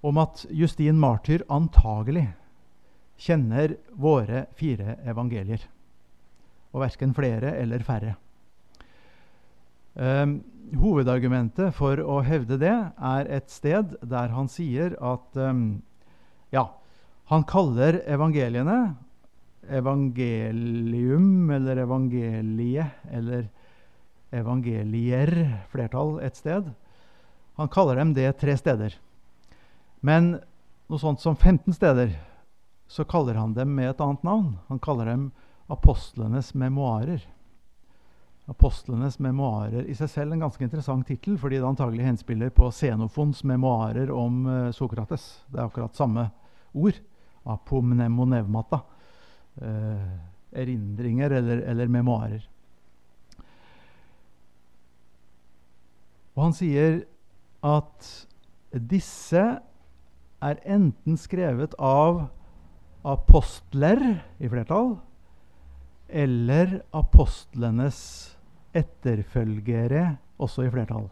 om 0.07 0.21
at 0.23 0.45
Justin 0.55 0.99
Martyr 1.01 1.43
antagelig 1.51 2.29
kjenner 3.19 3.75
våre 3.99 4.47
fire 4.59 4.95
evangelier. 5.09 5.65
Og 6.71 6.85
verken 6.85 7.15
flere 7.17 7.57
eller 7.59 7.83
færre. 7.83 8.15
Um, 9.99 10.39
hovedargumentet 10.79 11.75
for 11.75 11.99
å 11.99 12.21
hevde 12.23 12.61
det 12.61 12.71
er 12.71 13.31
et 13.35 13.51
sted 13.51 13.97
der 14.07 14.31
han 14.31 14.51
sier 14.53 14.95
at 15.03 15.39
um, 15.41 15.81
Ja, 16.55 16.69
han 17.29 17.45
kaller 17.45 18.01
evangeliene 18.09 18.97
evangelium 19.69 21.51
eller 21.51 21.77
evangeliet 21.77 22.87
eller 23.13 23.49
evangelier, 24.31 25.33
flertall, 25.69 26.21
et 26.21 26.37
sted. 26.37 26.71
Han 27.57 27.69
kaller 27.69 27.97
dem 27.97 28.15
det 28.17 28.33
tre 28.41 28.57
steder. 28.57 28.97
Men 30.01 30.39
noe 30.89 31.01
sånt 31.01 31.21
som 31.21 31.37
15 31.37 31.75
steder 31.77 32.15
så 32.89 33.05
kaller 33.05 33.37
han 33.37 33.53
dem 33.57 33.75
med 33.77 33.91
et 33.91 34.01
annet 34.01 34.25
navn. 34.25 34.55
Han 34.69 34.81
kaller 34.81 35.11
dem 35.11 35.31
apostlenes 35.69 36.55
memoarer. 36.55 37.21
Apostlenes 38.49 39.19
memoarer 39.21 39.85
i 39.85 39.97
seg 39.97 40.09
selv 40.09 40.33
en 40.33 40.47
ganske 40.47 40.65
interessant 40.65 41.05
tittel, 41.09 41.37
fordi 41.37 41.59
det 41.61 41.69
antagelig 41.69 42.07
henspiller 42.07 42.53
på 42.57 42.71
Xenofons 42.73 43.43
memoarer 43.45 44.09
om 44.09 44.47
uh, 44.49 44.73
Sokrates. 44.73 45.43
Det 45.53 45.61
er 45.61 45.69
akkurat 45.69 45.97
samme 45.97 46.31
ord. 46.73 46.97
Apomnemonevmata. 47.49 48.83
Eh, 49.63 50.09
erindringer 50.53 51.31
eller, 51.31 51.63
eller 51.69 51.91
memoarer. 51.93 52.45
Og 56.37 56.45
han 56.47 56.55
sier 56.57 57.01
at 57.67 58.09
disse 58.71 59.43
er 60.39 60.61
enten 60.71 61.19
skrevet 61.19 61.75
av 61.83 62.29
apostler 63.09 64.03
i 64.39 64.51
flertall 64.51 64.95
eller 66.09 66.79
apostlenes 66.97 68.01
etterfølgere 68.77 70.05
også 70.39 70.69
i 70.69 70.73
flertall. 70.73 71.09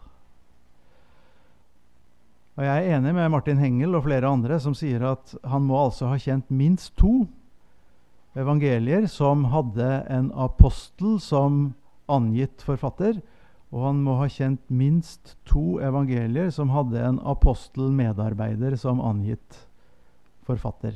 Og 2.57 2.65
Jeg 2.65 2.87
er 2.87 2.95
enig 2.97 3.11
med 3.13 3.29
Martin 3.29 3.59
Hengel 3.61 3.93
og 3.93 4.07
flere 4.07 4.29
andre 4.33 4.55
som 4.57 4.73
sier 4.73 5.03
at 5.05 5.35
han 5.45 5.61
må 5.67 5.77
altså 5.77 6.07
ha 6.09 6.15
kjent 6.17 6.47
minst 6.49 6.95
to 6.97 7.27
evangelier 8.37 9.05
som 9.13 9.43
hadde 9.53 9.85
en 10.09 10.31
apostel 10.33 11.19
som 11.21 11.75
angitt 12.09 12.63
forfatter, 12.65 13.19
og 13.69 13.83
han 13.85 14.01
må 14.01 14.15
ha 14.17 14.25
kjent 14.31 14.63
minst 14.73 15.35
to 15.45 15.77
evangelier 15.85 16.49
som 16.55 16.71
hadde 16.73 16.97
en 17.03 17.19
apostel-medarbeider 17.29 18.73
som 18.79 19.03
angitt 19.05 19.59
forfatter. 20.49 20.95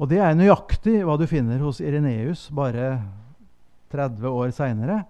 Og 0.00 0.08
det 0.08 0.22
er 0.24 0.36
nøyaktig 0.38 1.02
hva 1.04 1.18
du 1.20 1.26
finner 1.28 1.60
hos 1.60 1.82
Ireneus 1.84 2.46
bare 2.54 3.02
30 3.92 4.24
år 4.30 4.56
seinere. 4.56 5.02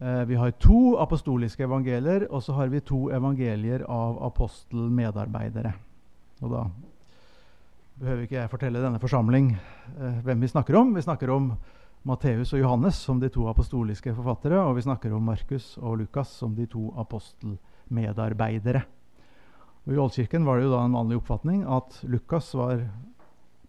Eh, 0.00 0.24
vi 0.24 0.34
har 0.34 0.50
to 0.50 0.94
apostoliske 1.02 1.64
evangelier, 1.66 2.28
og 2.30 2.42
så 2.42 2.54
har 2.54 2.68
vi 2.70 2.80
to 2.86 3.08
evangelier 3.10 3.82
av 3.90 4.20
apostelmedarbeidere. 4.28 5.72
Og 6.42 6.52
da 6.52 6.60
behøver 7.98 8.22
ikke 8.22 8.36
jeg 8.36 8.52
fortelle 8.52 8.82
denne 8.84 9.00
forsamling 9.02 9.56
eh, 9.56 10.20
hvem 10.22 10.44
vi 10.44 10.50
snakker 10.52 10.78
om. 10.78 10.92
Vi 10.94 11.02
snakker 11.02 11.32
om 11.34 11.50
Matteus 12.06 12.52
og 12.54 12.62
Johannes 12.62 13.00
som 13.02 13.18
de 13.18 13.30
to 13.34 13.48
apostoliske 13.50 14.14
forfattere, 14.14 14.60
og 14.62 14.76
vi 14.78 14.86
snakker 14.86 15.16
om 15.16 15.26
Markus 15.32 15.72
og 15.82 15.98
Lukas 16.04 16.30
som 16.30 16.54
de 16.54 16.68
to 16.70 16.92
apostelmedarbeidere. 17.02 18.84
Og 19.88 19.96
I 19.96 19.98
Oldkirken 19.98 20.46
var 20.46 20.60
det 20.60 20.68
jo 20.68 20.76
da 20.76 20.84
en 20.86 20.94
vanlig 20.94 21.18
oppfatning 21.18 21.66
at 21.66 21.98
Lukas 22.06 22.52
var 22.54 22.86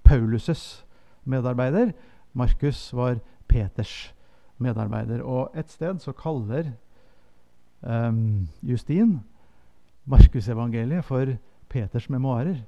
Paulus' 0.05 0.83
medarbeider, 1.25 1.95
Markus 2.37 2.91
var 2.93 3.17
Peters 3.49 3.97
medarbeider. 3.97 4.18
Og 4.59 5.55
et 5.57 5.69
sted 5.71 6.01
så 6.03 6.13
kaller 6.17 6.73
um, 7.81 8.47
Justin 8.65 9.19
Markusevangeliet 10.09 11.05
for 11.05 11.37
Peters 11.69 12.09
memoarer. 12.09 12.59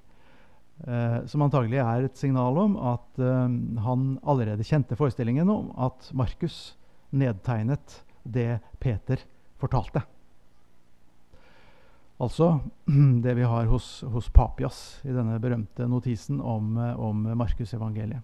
Uh, 0.82 1.22
som 1.30 1.44
antagelig 1.46 1.78
er 1.84 2.08
et 2.08 2.18
signal 2.18 2.58
om 2.58 2.78
at 2.94 3.20
uh, 3.22 3.46
han 3.86 4.16
allerede 4.24 4.66
kjente 4.66 4.98
forestillingen 4.98 5.50
om 5.52 5.70
at 5.78 6.10
Markus 6.18 6.76
nedtegnet 7.12 8.02
det 8.24 8.60
Peter 8.80 9.22
fortalte. 9.62 10.02
Altså 12.22 12.60
det 13.26 13.34
vi 13.38 13.46
har 13.48 13.70
hos, 13.70 14.02
hos 14.14 14.30
Papias 14.30 15.02
i 15.06 15.14
denne 15.14 15.40
berømte 15.42 15.88
notisen 15.90 16.42
om, 16.42 16.76
eh, 16.78 17.00
om 17.00 17.24
Markusevangeliet. 17.38 18.22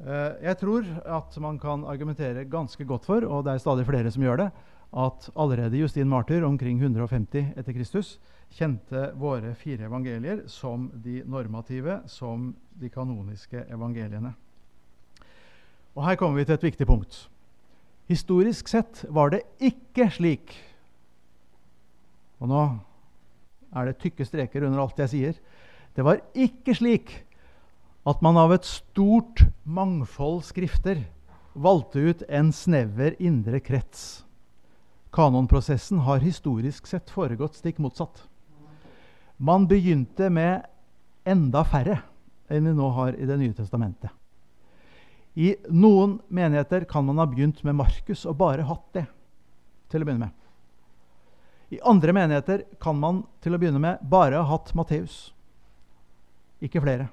Eh, 0.00 0.46
jeg 0.46 0.56
tror 0.62 0.86
at 1.04 1.34
man 1.44 1.58
kan 1.60 1.84
argumentere 1.84 2.46
ganske 2.48 2.84
godt 2.88 3.04
for, 3.04 3.24
og 3.26 3.44
det 3.44 3.54
er 3.54 3.62
stadig 3.62 3.84
flere 3.88 4.10
som 4.12 4.24
gjør 4.24 4.44
det, 4.44 4.50
at 4.90 5.30
allerede 5.36 5.76
Justin 5.76 6.08
Martyr 6.08 6.44
omkring 6.46 6.80
150 6.80 7.52
etter 7.56 7.76
Kristus 7.76 8.16
kjente 8.56 9.10
våre 9.20 9.52
fire 9.54 9.86
evangelier 9.86 10.46
som 10.50 10.88
de 11.04 11.20
normative, 11.28 12.00
som 12.10 12.54
de 12.80 12.88
kanoniske 12.90 13.66
evangeliene. 13.70 14.32
Og 15.94 16.04
Her 16.06 16.16
kommer 16.16 16.40
vi 16.40 16.48
til 16.48 16.56
et 16.56 16.64
viktig 16.64 16.86
punkt. 16.86 17.28
Historisk 18.08 18.68
sett 18.68 19.04
var 19.08 19.30
det 19.30 19.44
ikke 19.62 20.08
slik 20.10 20.56
Og 22.40 22.48
nå 22.48 22.60
er 23.76 23.86
det 23.86 24.00
tykke 24.00 24.24
streker 24.24 24.64
under 24.64 24.80
alt 24.80 24.98
jeg 24.98 25.10
sier. 25.12 25.34
Det 25.94 26.02
var 26.02 26.22
ikke 26.32 26.72
slik 26.74 27.12
at 28.08 28.20
man 28.24 28.38
av 28.40 28.54
et 28.54 28.64
stort 28.64 29.44
mangfold 29.64 30.42
skrifter 30.48 31.04
valgte 31.52 32.00
ut 32.00 32.22
en 32.28 32.52
snever 32.54 33.16
indre 33.22 33.60
krets. 33.60 34.24
Kanonprosessen 35.12 36.04
har 36.06 36.22
historisk 36.22 36.86
sett 36.86 37.10
foregått 37.10 37.58
stikk 37.58 37.80
motsatt. 37.82 38.22
Man 39.36 39.66
begynte 39.68 40.30
med 40.30 40.66
enda 41.28 41.64
færre 41.66 42.00
enn 42.50 42.66
vi 42.66 42.74
nå 42.74 42.88
har 42.94 43.14
i 43.14 43.26
Det 43.26 43.36
nye 43.38 43.54
testamentet. 43.54 44.10
I 45.34 45.54
noen 45.70 46.18
menigheter 46.28 46.84
kan 46.90 47.04
man 47.06 47.18
ha 47.18 47.26
begynt 47.26 47.62
med 47.62 47.78
Markus 47.78 48.24
og 48.26 48.38
bare 48.40 48.66
hatt 48.66 48.86
det 48.96 49.06
til 49.90 50.02
å 50.02 50.08
begynne 50.08 50.26
med. 50.26 50.34
I 51.70 51.78
andre 51.86 52.12
menigheter 52.12 52.64
kan 52.82 52.98
man 52.98 53.22
til 53.42 53.54
å 53.54 53.60
begynne 53.62 53.82
med 53.82 54.02
bare 54.10 54.40
ha 54.42 54.48
hatt 54.50 54.74
Matteus. 54.74 55.30
Ikke 56.60 56.82
flere. 56.82 57.08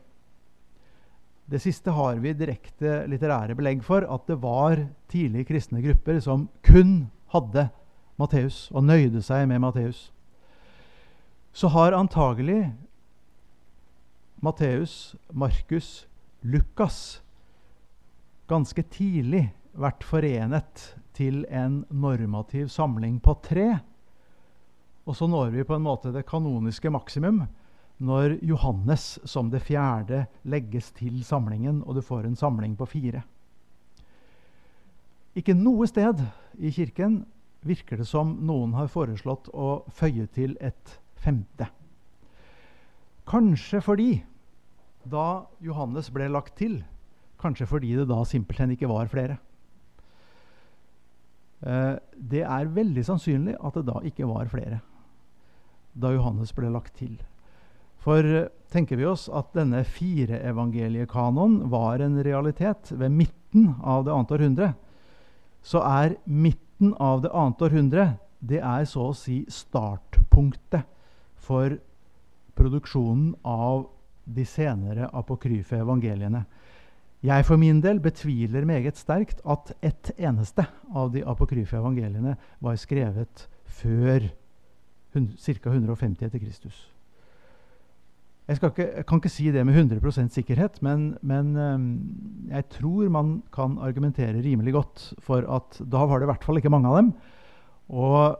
Det 1.48 1.62
siste 1.64 1.93
har 1.95 2.18
vi 2.20 2.34
direkte 2.36 3.06
litterære 3.08 3.56
belegg 3.56 3.80
for, 3.86 4.04
at 4.04 4.28
det 4.28 4.36
var 4.43 4.82
tidlige 5.08 5.48
kristne 5.48 5.80
grupper 5.84 6.20
som 6.20 6.50
kun 6.66 7.08
hadde 7.32 7.70
Matteus 8.20 8.66
og 8.74 8.84
nøyde 8.84 9.22
seg 9.24 9.45
med 9.48 9.62
Matteus. 9.64 10.10
Så 11.56 11.72
har 11.72 11.95
antagelig 11.95 12.74
Matteus, 14.43 15.16
Markus, 15.32 16.08
Lukas 16.43 17.22
ganske 18.52 18.84
tidlig 18.91 19.48
vært 19.78 20.04
forenet 20.06 20.84
til 21.18 21.45
en 21.50 21.86
normativ 21.89 22.68
samling 22.70 23.22
på 23.24 23.38
tre. 23.45 23.70
Og 25.08 25.16
så 25.16 25.30
når 25.32 25.56
vi 25.56 25.66
på 25.66 25.78
en 25.78 25.88
måte 25.88 26.12
det 26.12 26.28
kanoniske 26.28 26.91
maksimum 26.91 27.45
når 27.98 28.38
Johannes 28.45 29.18
som 29.26 29.50
det 29.50 29.64
fjerde 29.66 30.26
legges 30.45 30.91
til 30.98 31.24
samlingen, 31.26 31.82
og 31.84 31.98
du 31.98 32.04
får 32.06 32.28
en 32.28 32.38
samling 32.38 32.76
på 32.78 32.86
fire. 32.89 33.24
Ikke 35.38 35.56
noe 35.58 35.88
sted 35.89 36.22
i 36.58 36.72
Kirken 36.74 37.24
virker 37.68 38.00
det 38.02 38.08
som 38.10 38.36
noen 38.45 38.76
har 38.78 38.89
foreslått 38.89 39.50
å 39.54 39.84
føye 39.93 40.28
til 40.34 40.56
et 40.62 40.98
femte. 41.18 41.68
Kanskje 43.28 43.82
fordi 43.84 44.12
da 45.08 45.48
Johannes 45.64 46.10
ble 46.14 46.30
lagt 46.32 46.56
til, 46.60 46.80
kanskje 47.41 47.68
fordi 47.70 47.95
det 47.98 48.08
da 48.10 48.22
simpelthen 48.26 48.74
ikke 48.74 48.89
var 48.89 49.10
flere. 49.12 49.38
Eh, 51.66 51.95
det 52.14 52.43
er 52.45 52.74
veldig 52.74 53.04
sannsynlig 53.06 53.58
at 53.58 53.78
det 53.78 53.88
da 53.89 54.02
ikke 54.06 54.30
var 54.30 54.50
flere 54.52 54.82
da 55.98 56.12
Johannes 56.14 56.54
ble 56.54 56.70
lagt 56.70 56.93
til. 57.00 57.16
For 58.04 58.26
eh, 58.26 58.50
tenker 58.72 59.00
vi 59.00 59.08
oss 59.08 59.28
at 59.30 59.54
denne 59.58 59.84
fireevangeliekanoen 59.88 61.64
var 61.72 62.04
en 62.04 62.20
realitet 62.24 62.91
ved 62.91 63.14
midten 63.16 63.74
av 63.82 64.06
det 64.06 64.14
annet 64.14 64.34
århundre, 64.38 64.72
så 65.64 65.82
er 65.84 66.18
midten 66.26 66.93
av 67.02 67.24
det 67.26 67.34
annet 67.34 67.64
århundre 67.68 68.08
det 68.39 68.62
er 68.62 68.86
så 68.86 69.10
å 69.10 69.18
si 69.18 69.41
startpunktet 69.50 70.86
for 71.48 71.78
produksjonen 72.58 73.34
av 73.48 73.88
de 74.28 74.45
senere 74.45 75.08
apokryfe 75.16 75.80
evangeliene. 75.80 76.43
Jeg 77.26 77.45
for 77.48 77.58
min 77.58 77.80
del 77.82 78.00
betviler 78.04 78.68
meget 78.68 79.00
sterkt 79.00 79.39
at 79.48 79.72
ett 79.82 80.12
eneste 80.18 80.68
av 80.93 81.10
de 81.16 81.24
apokryfe 81.26 81.80
evangeliene 81.80 82.36
var 82.62 82.78
skrevet 82.78 83.48
før 83.80 84.28
ca. 85.14 85.72
150 85.72 86.28
etter 86.28 86.39
Kristus. 86.43 86.97
Jeg, 88.48 88.62
ikke, 88.64 88.86
jeg, 88.95 89.04
kan 89.04 89.20
ikke 89.20 89.30
si 89.32 89.50
det 89.52 89.66
med 89.68 89.76
100 89.76 90.30
sikkerhet, 90.32 90.78
men, 90.82 91.18
men 91.22 91.50
um, 91.60 91.88
jeg 92.48 92.64
tror 92.78 93.10
man 93.12 93.41
kan 93.52 93.76
argumentere 93.84 94.39
rimelig 94.39 94.72
godt 94.74 95.14
for 95.20 95.43
at 95.43 95.82
da 95.84 96.06
var 96.08 96.22
det 96.22 96.30
i 96.30 96.32
hvert 96.32 96.48
fall 96.48 96.62
ikke 96.62 96.72
mange 96.72 96.88
av 96.88 96.95
dem. 97.02 97.10
Og 97.91 98.38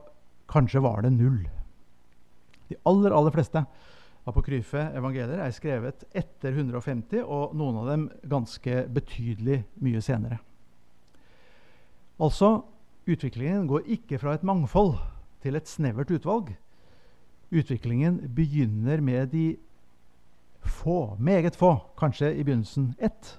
kanskje 0.48 0.80
var 0.82 1.04
det 1.04 1.12
null. 1.12 1.42
De 2.72 2.80
aller, 2.88 3.12
aller 3.12 3.36
fleste 3.36 3.66
apokryfe 4.28 4.80
evangelier 4.96 5.44
er 5.44 5.54
skrevet 5.56 6.04
etter 6.16 6.56
150, 6.56 7.24
og 7.24 7.56
noen 7.56 7.82
av 7.82 7.92
dem 7.92 8.08
ganske 8.28 8.84
betydelig 8.92 9.62
mye 9.84 10.02
senere. 10.04 10.40
Altså, 12.18 12.62
utviklingen 13.08 13.68
går 13.70 13.92
ikke 14.00 14.20
fra 14.24 14.36
et 14.36 14.48
mangfold 14.48 14.96
til 15.44 15.60
et 15.60 15.70
snevert 15.70 16.12
utvalg. 16.12 16.56
Utviklingen 17.52 18.20
begynner 18.36 19.04
med 19.04 19.32
de 19.32 19.46
få, 20.72 21.16
meget 21.20 21.58
få, 21.58 21.74
kanskje 22.00 22.34
i 22.36 22.44
begynnelsen 22.44 22.94
ett. 23.00 23.36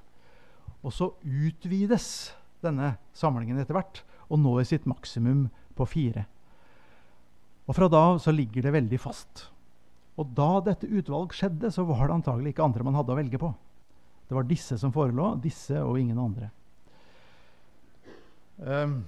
Og 0.82 0.94
så 0.94 1.12
utvides 1.22 2.32
denne 2.64 2.96
samlingen 3.16 3.58
etter 3.60 3.76
hvert 3.76 4.02
og 4.28 4.40
når 4.42 4.66
sitt 4.68 4.88
maksimum 4.88 5.46
på 5.78 5.86
fire. 5.88 6.26
Og 7.68 7.76
fra 7.76 7.88
da 7.92 8.02
så 8.22 8.32
ligger 8.32 8.64
det 8.64 8.74
veldig 8.74 9.00
fast. 9.00 9.48
Og 10.18 10.32
da 10.34 10.58
dette 10.66 10.88
utvalg 10.88 11.34
skjedde, 11.36 11.70
så 11.70 11.84
var 11.86 12.08
det 12.08 12.18
antagelig 12.18 12.54
ikke 12.54 12.64
andre 12.66 12.86
man 12.86 12.96
hadde 12.98 13.14
å 13.14 13.18
velge 13.18 13.40
på. 13.40 13.52
Det 14.28 14.36
var 14.36 14.48
disse 14.48 14.76
som 14.80 14.92
forelå, 14.92 15.34
disse 15.40 15.78
og 15.80 16.00
ingen 16.00 16.18
andre. 16.20 16.50
Um, 18.58 19.04